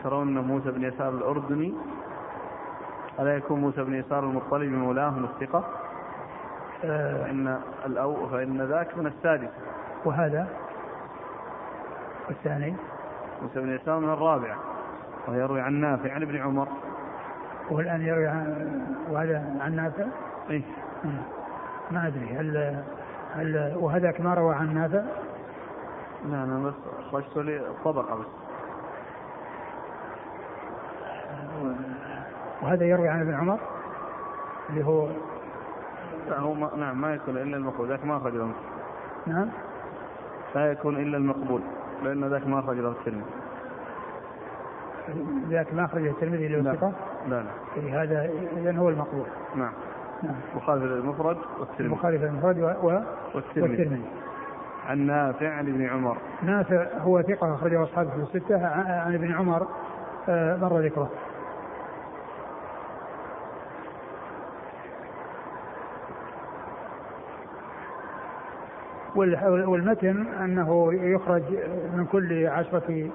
[0.05, 1.74] ترون أن موسى بن يسار الأردني
[3.20, 5.64] ألا يكون موسى بن يسار المطلب مولاه من الثقة؟
[6.84, 7.24] آه.
[7.24, 9.51] فإن الأو فإن ذاك من السادس.
[10.05, 10.49] وهذا؟
[12.30, 12.74] الثاني
[13.42, 14.57] موسى بن يسار من الرابعة
[15.28, 16.68] ويروي عن نافع عن ابن عمر.
[17.70, 18.80] والآن يروي عن
[19.11, 20.05] وهذا عن نافع؟
[20.51, 20.62] إيه.
[21.90, 22.82] ما أدري هل
[23.34, 25.03] هل وهذاك ما روى عن نافع؟
[26.30, 26.74] لا أنا بس
[27.12, 28.45] خرجت لي الطبقة بس.
[32.67, 33.59] وهذا يروي عن ابن عمر
[34.71, 35.09] اللي هو
[36.29, 38.51] لا هو ما نعم ما يكون إلا المقبول ذاك ما أخرج له.
[39.27, 39.49] نعم.
[40.55, 41.61] لا يكون إلا المقبول
[42.05, 43.25] لأن ذاك ما أخرج له الترمذي.
[45.49, 46.93] ذاك ما أخرجه الترمذي اللي هو لا
[47.29, 47.43] لا.
[47.77, 49.27] لا هذا اذا هو المقبول.
[49.57, 49.73] نعم.
[50.23, 50.35] نعم.
[50.57, 51.95] مخالف للمفرد والترمذي.
[51.95, 52.64] مخالف للمفرد و...
[52.64, 53.61] والترمذي.
[53.61, 54.05] والترمذي.
[54.89, 56.17] عن نافع عن ابن عمر.
[56.43, 59.67] نافع هو ثقة أخرجه أصحابه في الستة عن ابن عمر
[60.29, 61.11] آه، مر ذكره.
[69.17, 71.43] والمتن أنه يخرج
[71.95, 73.09] من كل عشرة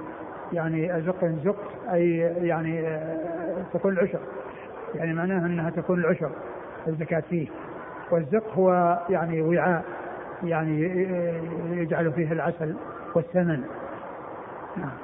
[0.53, 2.99] يعني ازق زق أي يعني
[3.73, 4.19] تكون العشر.
[4.95, 6.29] يعني معناها أنها تكون العشر
[6.87, 7.47] الزكاة فيه.
[8.11, 9.83] والزق هو يعني وعاء
[10.43, 10.81] يعني
[11.71, 12.75] يجعل فيه العسل
[13.15, 13.63] والثمن.
[14.77, 14.97] نعم.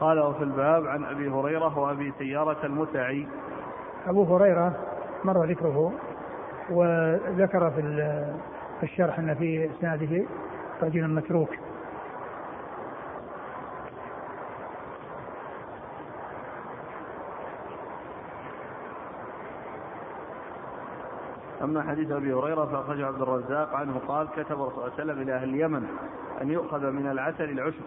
[0.00, 3.26] قال وفي الباب عن أبي هريرة وأبي سيارة المتعي.
[4.06, 4.72] أبو هريرة
[5.24, 5.92] مر ذكره.
[6.70, 7.70] وذكر
[8.80, 10.24] في الشرح أن في إسناده
[10.82, 11.50] رجلا متروك.
[21.62, 25.22] أما حديث أبي هريرة فأخرجه عبد الرزاق عنه قال كتب الرسول صلى الله عليه وسلم
[25.22, 25.86] إلى أهل اليمن
[26.42, 27.82] أن يؤخذ من العسل العشر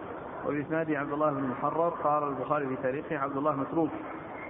[0.46, 3.90] وبإسناده عبد الله بن محرر قال البخاري في تاريخه عبد الله متروك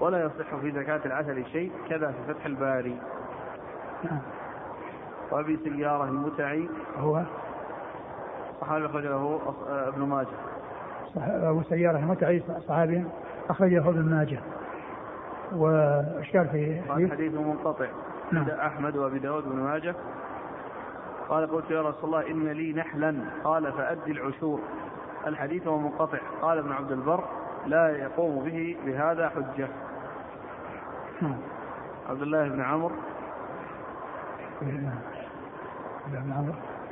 [0.01, 2.97] ولا يصح في زكاة العسل شيء كذا في فتح الباري.
[5.30, 6.68] وأبي سيارة المتعي.
[6.98, 7.22] هو؟
[8.61, 10.36] صحابي أخرج له ابن ماجه.
[11.16, 13.05] أبو سيارة المتعي صحابي
[13.51, 14.40] أخرج له ابن ماجه.
[15.53, 17.86] واشكال في حديث؟ منقطع.
[18.32, 18.51] نعم.
[18.51, 19.94] أحمد وأبي داود بن ماجه.
[21.28, 23.14] قال قلت يا رسول الله إن لي نحلا.
[23.44, 24.61] قال فأدي العشور.
[25.26, 26.18] الحديث هو منقطع.
[26.42, 27.24] قال ابن عبد البر
[27.66, 29.68] لا يقوم به بهذا حجة.
[31.22, 31.36] نعم.
[32.11, 32.94] عبد الله نعم بن عمرو.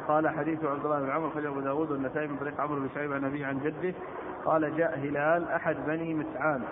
[0.09, 3.13] قال حديث عبد الله بن عمرو خرجه أبو داود والنسائي من طريق عمرو بن شعيب
[3.13, 3.95] عن ابيه عن جده
[4.45, 6.63] قال جاء هلال أحد بني مسعان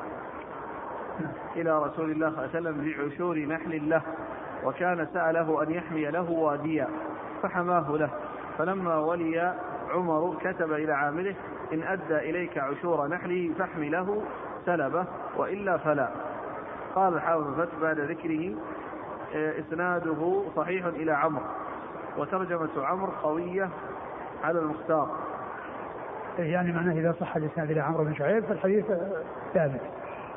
[1.56, 4.02] إلى رسول الله صلى الله عليه وسلم بعشور نحل له
[4.64, 6.88] وكان سأله أن يحمي له واديا
[7.42, 8.10] فحماه له
[8.58, 9.54] فلما ولي
[9.90, 11.34] عمر كتب إلى عامله
[11.72, 14.22] إن أدى إليك عشور نحله فاحمله
[14.66, 15.04] سلبه
[15.36, 16.08] وإلا فلا.
[16.94, 18.54] قال الحافظ بعد ذكره
[19.34, 21.44] آه، إسناده صحيح إلى عمرو.
[22.18, 23.68] وترجمة عمرو قوية
[24.44, 25.08] على المختار.
[26.38, 28.84] إيه، يعني معناه إذا صح الإسناد إلى عمرو بن شعيب فالحديث
[29.54, 29.80] ثابت.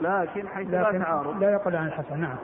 [0.01, 1.43] لكن حيث لا تعارض.
[1.43, 2.37] لا يقل عن الحسن نعم.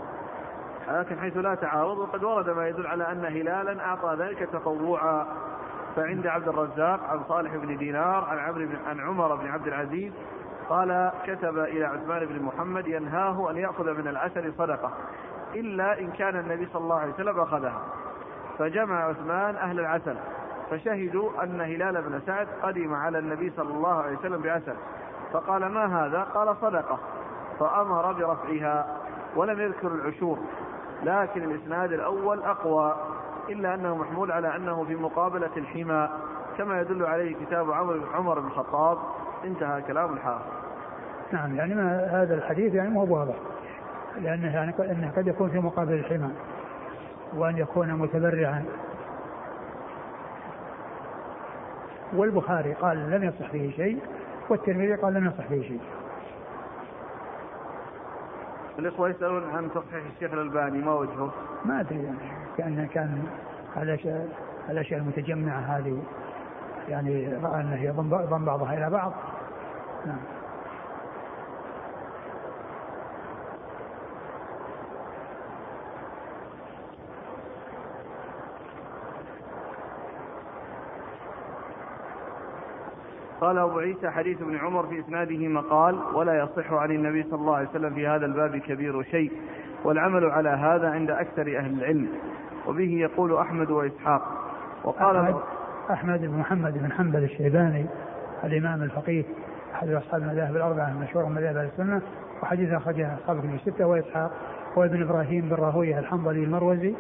[0.88, 5.26] لكن حيث لا تعارض وقد ورد ما يدل على أن هلالا أعطى ذلك تطوعا.
[5.96, 10.14] فعند عبد الرزاق عن صالح بن دينار عن عمرو بن عن عمر بن عبد العزيز
[10.70, 14.92] قال كتب إلى عثمان بن محمد ينهاه أن يأخذ من العسل صدقة.
[15.56, 17.82] إلا إن كان النبي صلى الله عليه وسلم أخذها.
[18.60, 20.16] فجمع عثمان أهل العسل
[20.70, 24.76] فشهدوا أن هلال بن سعد قدم على النبي صلى الله عليه وسلم بعسل.
[25.34, 27.00] فقال ما هذا؟ قال صدقة.
[27.60, 28.98] فأمر برفعها
[29.36, 30.40] ولم يذكر العشور
[31.04, 32.96] لكن الإسناد الأول أقوى
[33.50, 36.10] إلا أنه محمول على أنه في مقابلة الحمى
[36.58, 37.72] كما يدل عليه كتاب
[38.14, 38.98] عمر بن الخطاب.
[39.46, 40.46] انتهى كلام الحافظ.
[41.32, 43.36] نعم يعني ما هذا الحديث يعني مو واضح
[44.22, 46.30] لأنه يعني أنه قد يكون في مقابل الحمى
[47.34, 48.66] وأن يكون متبرعا.
[52.14, 54.00] والبخاري قال لم يصح فيه شيء
[54.50, 55.82] والترمذي قال لم يصح فيه شيء.
[58.80, 61.34] الإخوة يسألون عن تصحيح الشيخ الألباني ما وجهه؟
[61.66, 62.18] ما أدري يعني
[62.58, 63.24] كأنه كان
[63.78, 64.28] الأشياء
[64.70, 66.04] الأشياء المتجمعة هذه.
[66.90, 69.14] يعني رأى أنه يضم بعضها إلى بعض.
[70.06, 70.35] نعم.
[83.46, 87.56] قال أبو عيسى حديث ابن عمر في إسناده مقال ولا يصح عن النبي صلى الله
[87.56, 89.32] عليه وسلم في هذا الباب كبير شيء
[89.84, 92.08] والعمل على هذا عند أكثر أهل العلم
[92.68, 94.22] وبه يقول أحمد وإسحاق.
[94.84, 95.36] وقال أحمد,
[95.92, 97.86] أحمد بن محمد بن حنبل الشيباني
[98.44, 99.24] الإمام الفقيه
[99.74, 102.02] أحد أصحاب المذاهب الأربعة المشهورة من مذاهب السنة
[102.44, 104.32] وحديث أخرجه أصحاب كتب الستة وإسحاق
[104.78, 106.94] هو ابن إبراهيم بن راهوية الحنظلي المروزي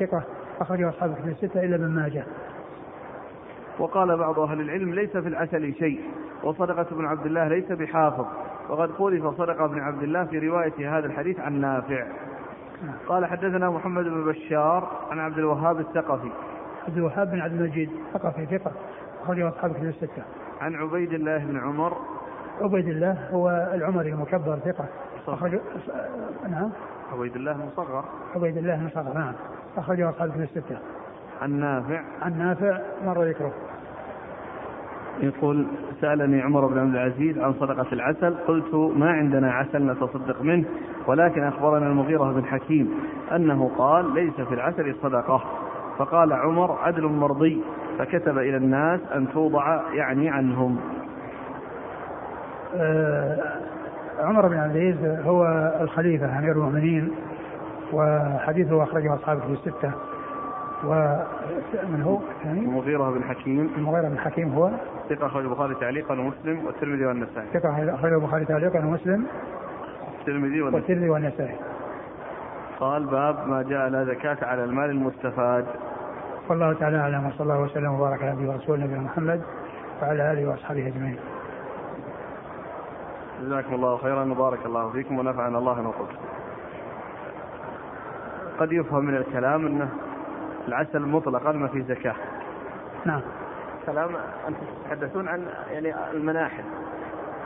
[0.00, 0.22] ثقة
[0.60, 2.24] أخرجه أصحاب كتب الستة إلا ابن ماجه.
[3.82, 6.00] وقال بعض أهل العلم ليس في العسل شيء
[6.44, 8.26] وصدقة بن عبد الله ليس بحافظ
[8.68, 12.06] وقد خولف صدقة بن عبد الله في رواية هذا الحديث عن نافع.
[13.08, 16.30] قال حدثنا محمد بن بشار عن عبد الوهاب الثقفي.
[16.88, 18.72] عبد الوهاب بن عبد المجيد ثقفي ثقة
[19.22, 20.22] أخرجه أصحاب كتب الستة
[20.60, 21.96] عن عبيد الله بن عمر.
[22.60, 24.84] عبيد الله هو العمري المكبر ثقة.
[25.28, 25.58] أخرج
[26.50, 26.70] نعم.
[27.12, 28.04] عبيد الله المصغر
[28.34, 29.32] عبيد الله المصغر نعم.
[29.76, 30.78] أخرجه أصحاب كتب الستة
[31.42, 32.00] عن نافع.
[32.22, 33.52] عن نافع مر ذكره.
[35.20, 35.66] يقول
[36.00, 38.34] سألني عمر بن عبد العزيز عن صدقة العسل.
[38.34, 40.64] قلت ما عندنا عسل نتصدق منه
[41.06, 42.90] ولكن أخبرنا المغيرة بن حكيم
[43.32, 45.42] أنه قال ليس في العسل صدقة.
[45.98, 47.62] فقال عمر عدل مرضي.
[47.98, 50.80] فكتب إلى الناس أن توضع يعني عنهم.
[52.76, 53.38] آه
[54.20, 57.10] عمر بن عبد العزيز هو الخليفة أمير المؤمنين
[57.92, 59.92] وحديثه أخرجه أصحابه الستة.
[60.84, 63.70] ومن هو؟ الثاني؟ المغيرة بن حكيم.
[63.76, 64.70] المغيرة بن حكيم هو؟
[65.08, 67.46] ثقة أخرج البخاري تعليقا ومسلم والترمذي والنسائي.
[67.52, 69.26] ثقة أخرج البخاري تعليقا ومسلم.
[70.20, 71.56] الترمذي والترمذي والنسائي.
[72.80, 75.66] قال باب ما جاء لا زكاة على المال المستفاد.
[76.48, 79.42] والله تعالى أعلم وصلى الله وسلم وبارك على نبينا ورسول نبينا محمد
[80.02, 81.18] وعلى آله وأصحابه أجمعين.
[83.42, 86.18] جزاكم الله خيرا وبارك الله فيكم ونفعنا الله ما قلت
[88.58, 89.88] قد يفهم من الكلام أنه
[90.68, 92.14] العسل مطلقا ما في زكاة.
[93.04, 93.20] نعم.
[93.86, 94.10] كلام
[94.48, 96.64] أنتم تتحدثون عن يعني المناحل.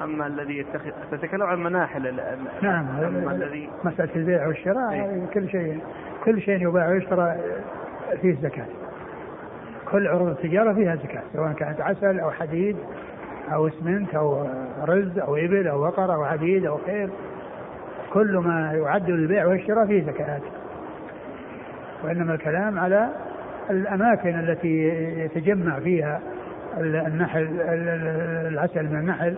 [0.04, 2.16] أما الذي يتخذ تتكلم عن مناحل
[2.62, 5.80] نعم أما الذي مسألة البيع والشراء إيه؟ كل شيء
[6.24, 7.36] كل شيء يباع ويشترى
[8.22, 8.66] فيه زكاة
[9.90, 12.76] كل عروض التجارة فيها زكاة سواء كانت عسل أو حديد
[13.52, 14.46] أو اسمنت أو
[14.82, 17.10] رز أو إبل أو بقر أو حديد أو خير.
[18.12, 20.40] كل ما يعد للبيع والشراء فيه زكاة.
[22.04, 23.08] وإنما الكلام على
[23.70, 24.88] الأماكن التي
[25.18, 26.20] يتجمع فيها
[26.78, 27.48] النحل
[28.46, 29.36] العسل من النحل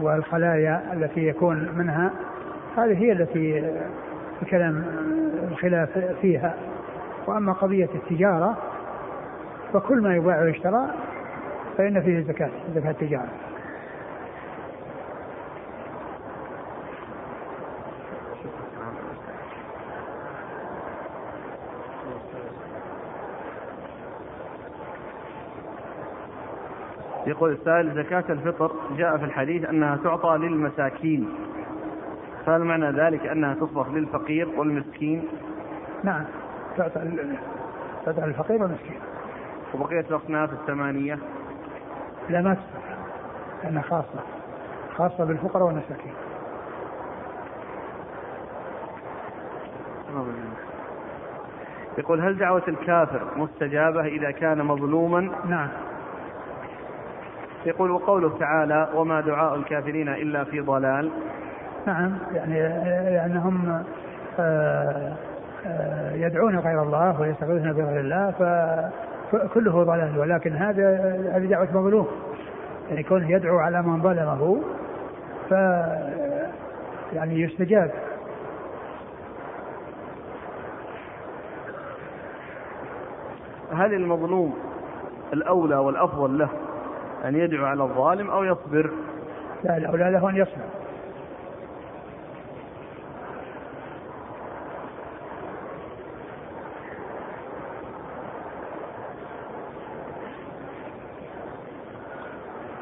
[0.00, 2.10] والخلايا التي يكون منها.
[2.76, 3.72] هذه هي التي
[4.42, 4.84] الكلام
[5.50, 6.54] الخلاف فيها.
[7.26, 8.56] وأما قضية التجارة
[9.72, 10.86] فكل ما يباع ويشترى
[11.78, 13.28] فإن فيه زكاة زكاة التجارة.
[27.28, 31.28] يقول السائل زكاة الفطر جاء في الحديث أنها تعطى للمساكين.
[32.46, 35.28] فهل معنى ذلك أنها تصرف للفقير والمسكين؟
[36.04, 36.24] نعم
[36.76, 37.00] تعطى
[38.06, 39.00] للفقير والمسكين.
[39.74, 41.18] وبقية الأصناف الثمانية؟
[42.28, 42.84] لا ما تصرف
[43.64, 44.20] لأنها خاصة
[44.96, 46.12] خاصة بالفقراء والمساكين.
[51.98, 55.68] يقول هل دعوة الكافر مستجابة إذا كان مظلوما؟ نعم.
[57.68, 61.10] يقول وقوله تعالى وما دعاء الكافرين إلا في ضلال.
[61.86, 62.60] نعم يعني
[63.10, 63.82] لأنهم
[64.40, 65.12] آه،
[65.66, 68.30] آه، يدعون غير الله ويستغيثون بغير الله
[69.32, 70.98] فكله ضلال ولكن هذا
[71.32, 72.06] هذه دعوة مظلوم
[72.90, 74.60] يعني كونه يدعو على من ظلمه
[75.48, 75.52] ف
[77.12, 77.90] يعني يستجاب.
[83.72, 84.54] هل المظلوم
[85.32, 86.48] الأولى والأفضل له؟
[87.24, 88.90] أن يدعو على الظالم أو يصبر.
[89.64, 90.68] لا الأولى له أن يصبر.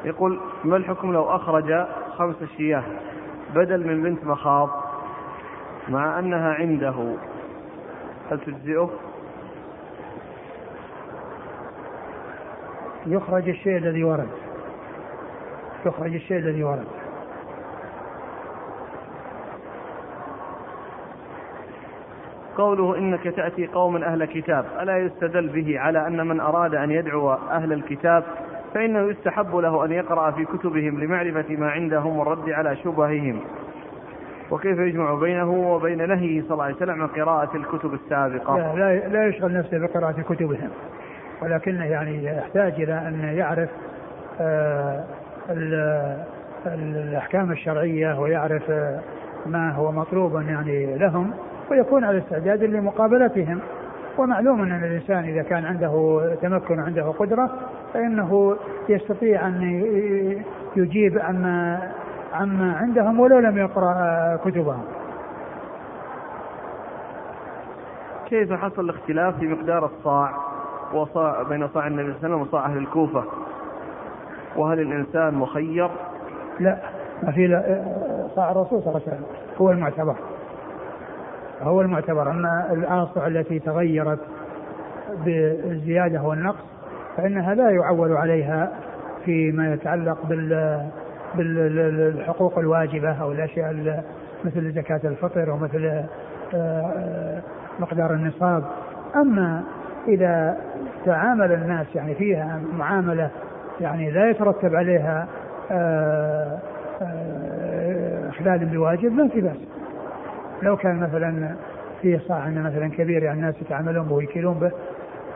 [0.07, 1.85] يقول ما الحكم لو أخرج
[2.17, 2.83] خمس شياه
[3.55, 4.69] بدل من بنت مخاض؟
[5.89, 7.15] مع أنها عنده
[8.31, 8.89] هل تجزئه؟
[13.07, 14.29] يخرج الشيء الذي ورد.
[15.85, 16.87] يخرج الشيء الذي ورد.
[22.57, 27.33] قوله إنك تأتي قوم أهل كتاب ألا يستدل به على أن من أراد أن يدعو
[27.33, 28.23] أهل الكتاب
[28.73, 33.39] فإنه يستحب له أن يقرأ في كتبهم لمعرفة ما عندهم والرد على شبههم.
[34.51, 39.07] وكيف يجمع بينه وبين نهيه صلى الله عليه وسلم عن قراءة الكتب السابقة؟ لا, لا,
[39.07, 40.69] لا يشغل نفسه بقراءة كتبهم.
[41.41, 43.69] ولكنه يعني يحتاج إلى أن يعرف
[44.41, 45.03] آه
[46.65, 48.99] الأحكام الشرعية ويعرف آه،
[49.45, 51.31] ما هو مطلوب يعني لهم
[51.71, 53.59] ويكون على استعداد لمقابلتهم.
[54.17, 57.49] ومعلوم أن الإنسان إذا كان عنده تمكن وعنده قدرة
[57.93, 58.57] فإنه
[58.89, 59.61] يستطيع أن
[60.75, 61.79] يجيب عما
[62.33, 64.83] عما عندهم ولو لم يقرأ آه، كتبهم.
[68.25, 70.46] كيف حصل الاختلاف في مقدار الصاع؟
[70.93, 73.23] وصاع بين صاع النبي صلى الله عليه وسلم وصاع أهل الكوفة.
[74.55, 75.89] وهل الإنسان مخير؟
[76.59, 76.77] لا.
[77.23, 77.47] ما في
[78.35, 79.25] صاع الرسول صلى الله عليه وسلم.
[79.57, 80.15] هو المعتبر.
[81.61, 82.31] هو المعتبر.
[82.31, 84.19] أما الآصع التي تغيرت
[85.25, 86.65] بالزيادة والنقص
[87.17, 88.71] فإنها لا يعول عليها
[89.25, 90.81] فيما يتعلق بال
[91.35, 94.03] بالحقوق الواجبة أو الأشياء
[94.45, 96.03] مثل زكاة الفطر ومثل
[96.53, 97.41] آه،
[97.79, 98.63] مقدار النصاب.
[99.15, 99.63] أما
[100.07, 100.57] إذا
[101.05, 103.29] تعامل الناس يعني فيها معاملة
[103.81, 105.27] يعني لا يترتب عليها
[105.71, 106.59] آه،
[107.01, 109.57] آه، إخلال بواجب ما في بأس.
[110.61, 111.55] لو كان مثلا
[112.01, 114.71] في صاع مثلا كبير يعني الناس يتعاملون به ويكيلون به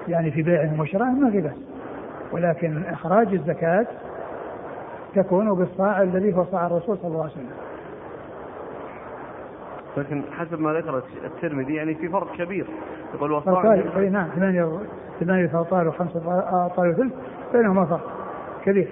[0.08, 1.58] يعني في بيعهم وشرائهم ما في بأس.
[2.32, 3.88] ولكن إخراج الزكاة
[5.16, 7.71] تكون بالصاع الذي هو صاع الرسول صلى الله عليه وسلم.
[9.98, 12.66] لكن حسب ما ذكر الترمذي يعني في فرق كبير.
[13.14, 14.80] يقول وصاع أي نعم ثمانية
[15.20, 17.14] ثمانية أوطال وخمسة أوطال وثلث
[17.54, 18.12] بينهما فرق
[18.66, 18.88] كبير.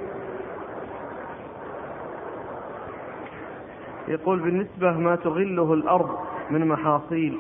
[4.08, 6.10] يقول بالنسبة ما تغله الأرض
[6.52, 7.40] من محاصيل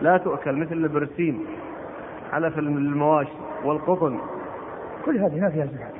[0.00, 1.46] لا تؤكل مثل البرسيم
[2.32, 3.32] علف المواشي
[3.64, 4.18] والقطن.
[5.04, 5.95] كل هذه ما فيها زكاة.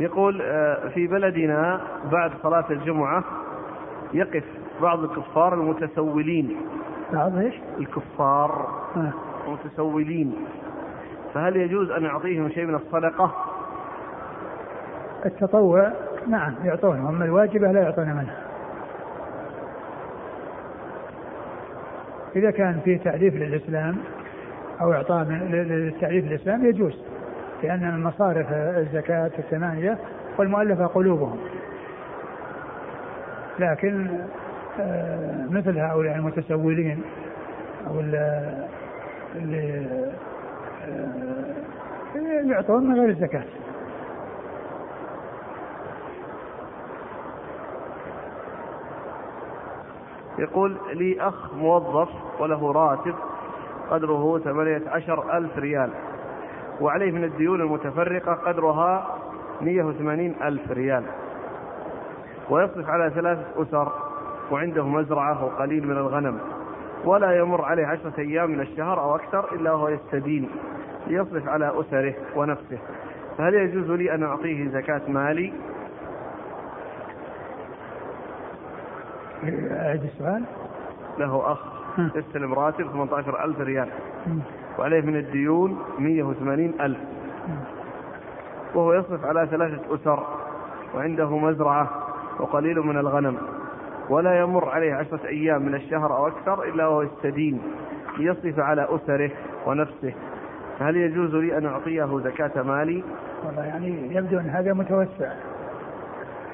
[0.00, 1.80] يقول آه، في بلدنا
[2.12, 3.24] بعد صلاة الجمعة
[4.14, 4.44] يقف
[4.82, 6.56] بعض الكفار المتسولين
[7.12, 9.12] بعض إيش؟ الكفار آه.
[9.46, 10.34] المتسولين
[11.34, 13.34] فهل يجوز أن يعطيهم شيء من الصدقة؟
[15.26, 15.92] التطوع
[16.28, 18.36] نعم يعطونهم أما الواجبة لا يعطون منها
[22.36, 23.96] إذا كان فيه تعريف للإسلام
[24.80, 27.07] أو إعطاء للتعريف الإسلام يجوز
[27.62, 29.98] لأن من مصارف الزكاة الثمانية
[30.38, 31.38] والمؤلفة قلوبهم.
[33.58, 34.20] لكن
[34.80, 37.02] آه، مثل هؤلاء المتسولين
[37.86, 39.86] أو اللي
[40.84, 43.44] آه، يعطون من غير الزكاة.
[50.38, 52.08] يقول لي أخ موظف
[52.40, 53.14] وله راتب
[53.90, 55.90] قدره ثمانية عشر ألف ريال.
[56.80, 59.18] وعليه من الديون المتفرقة قدرها
[59.60, 61.04] 180 ألف ريال.
[62.50, 63.92] ويصرف على ثلاثة أسر
[64.50, 66.38] وعنده مزرعة وقليل من الغنم.
[67.04, 70.50] ولا يمر عليه عشرة أيام من الشهر أو أكثر إلا وهو يستدين
[71.06, 72.78] ليصرف على أسره ونفسه.
[73.38, 75.52] فهل يجوز لي أن أعطيه زكاة مالي؟
[79.70, 80.44] أعد السؤال.
[81.18, 81.58] له أخ
[82.16, 83.88] يستلم راتب 18 ألف ريال.
[84.78, 86.98] وعليه من الديون 180 ألف.
[88.74, 90.26] وهو يصرف على ثلاثة أسر
[90.94, 91.90] وعنده مزرعة
[92.40, 93.36] وقليل من الغنم
[94.08, 97.62] ولا يمر عليه عشرة أيام من الشهر أو أكثر إلا وهو يستدين
[98.18, 99.30] ليصرف على أسره
[99.66, 100.14] ونفسه.
[100.78, 103.04] فهل يجوز لي أن أعطيه زكاة مالي؟
[103.46, 105.32] والله يعني يبدو أن هذا متوسع.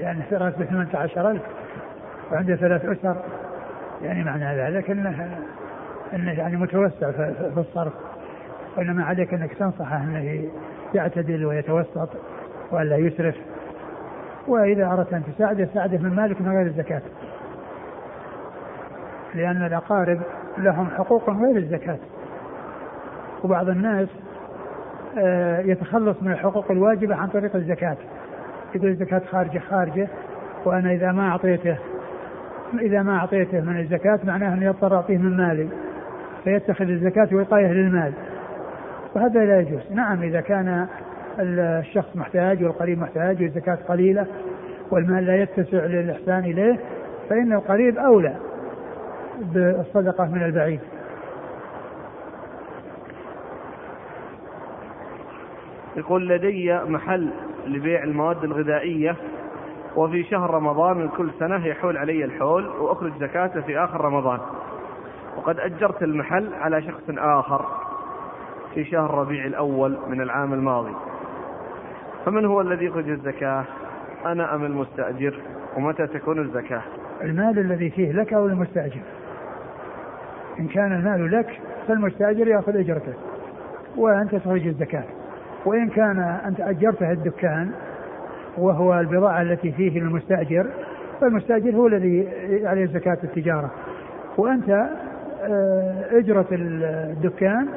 [0.01, 1.43] يعني في راتبه 18000
[2.33, 3.17] وعنده ثلاث أسر
[4.03, 5.39] يعني معنى ذلك أنه
[6.15, 7.93] أنه يعني متوسع في الصرف.
[8.77, 10.51] وإنما عليك أنك تنصحه أنه
[10.95, 12.09] يعتدل ويتوسط
[12.73, 13.35] وألا يسرف.
[14.49, 17.03] وإذا أردت أن تساعده ساعده من مالك من غير الزكاة.
[19.35, 20.21] لأن الأقارب
[20.59, 21.99] لهم حقوق غير الزكاة.
[23.45, 24.09] وبعض الناس
[25.19, 27.97] آه، يتخلص من الحقوق الواجبة عن طريق الزكاة.
[28.75, 30.09] يقول الزكاة خارجة خارجة.
[30.65, 31.77] وأنا إذا ما أعطيته
[32.81, 35.69] إذا ما أعطيته من الزكاة معناه أنه يضطر أعطيه من مالي.
[36.45, 38.13] فيتخذ الزكاة وقاية للمال.
[39.15, 39.93] وهذا لا يجوز.
[39.93, 40.87] نعم إذا كان
[41.39, 44.27] الشخص محتاج والقريب محتاج والزكاة قليلة
[44.91, 46.81] والمال لا يتسع للإحسان إليه
[47.31, 48.37] فإن القريب أولى
[49.41, 50.81] بالصدقة من البعيد.
[55.97, 57.31] يقول لدي محل
[57.67, 59.17] لبيع المواد الغذائية
[59.97, 64.41] وفي شهر رمضان من كل سنة يحول علي الحول وأخرج زكاته في آخر رمضان.
[65.37, 67.67] وقد أجرت المحل على شخص آخر.
[68.75, 70.93] في شهر ربيع الأول من العام الماضي.
[72.27, 73.65] فمن هو الذي يخرج الزكاة؟
[74.27, 75.41] أنا أم المستأجر؟
[75.77, 76.83] ومتى تكون الزكاة؟
[77.23, 79.01] المال الذي فيه لك أو المستأجر
[80.61, 83.13] إن كان المال لك فالمستأجر يأخذ أجرته.
[83.97, 85.05] وأنت تخرج الزكاة.
[85.65, 87.71] وإن كان أنت أجرته الدكان
[88.59, 90.67] وهو البضاعة التي فيه للمستأجر
[91.21, 92.29] فالمستأجر هو الذي
[92.67, 93.71] عليه زكاة التجارة.
[94.39, 94.89] وأنت
[95.43, 97.69] آه، أجرة الدكان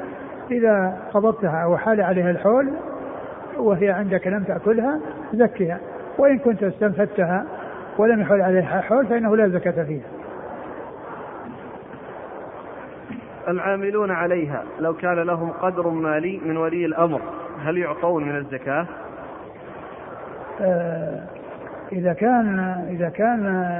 [0.50, 2.68] إذا قبضتها أو حال عليها الحول
[3.56, 5.00] وهي عندك لم تأكلها
[5.32, 5.78] زكها
[6.18, 7.44] وإن كنت استنفدتها
[7.98, 10.06] ولم يحول عليها حول فإنه لا زكاة فيها
[13.48, 17.20] العاملون عليها لو كان لهم قدر مالي من ولي الأمر
[17.64, 18.86] هل يعطون من الزكاة؟
[20.60, 21.22] آه
[21.92, 22.58] إذا كان
[22.90, 23.74] إذا كان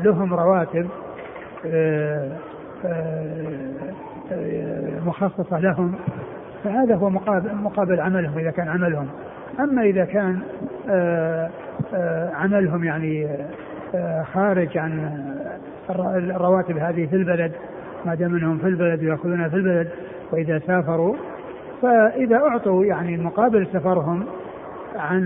[0.00, 0.88] لهم رواتب
[1.66, 2.32] آه
[2.84, 4.07] آه
[5.06, 5.94] مخصصة لهم
[6.64, 9.08] فهذا هو مقابل, مقابل عملهم إذا كان عملهم.
[9.60, 10.38] أما إذا كان
[10.88, 11.50] آه،
[11.94, 13.28] آه، عملهم يعني
[13.94, 15.24] آه، خارج عن
[15.90, 17.52] الرواتب هذه في البلد
[18.04, 19.88] ما دام أنهم في البلد ويأخذونها في البلد
[20.32, 21.14] وإذا سافروا
[21.82, 24.24] فإذا أعطوا يعني مقابل سفرهم
[24.96, 25.22] عن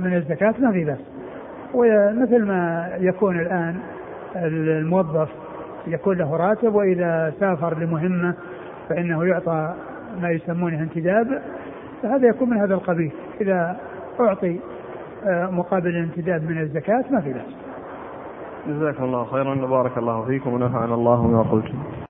[0.00, 0.98] من الزكاة ما في بس
[1.74, 3.76] ومثل ما يكون الآن
[4.36, 5.28] الموظف
[5.86, 8.34] يكون له راتب وإذا سافر لمهمة
[8.88, 9.74] فإنه يعطى
[10.20, 11.42] ما يسمونه انتداب
[12.02, 13.76] فهذا يكون من هذا القبيل إذا
[14.20, 14.60] أعطي
[15.24, 17.54] آه، مقابل الانتداب من الزكاة ما في بأس.
[18.68, 21.78] جزاكم الله خيرا وبارك الله فيكم ونفعنا الله بما قلتم.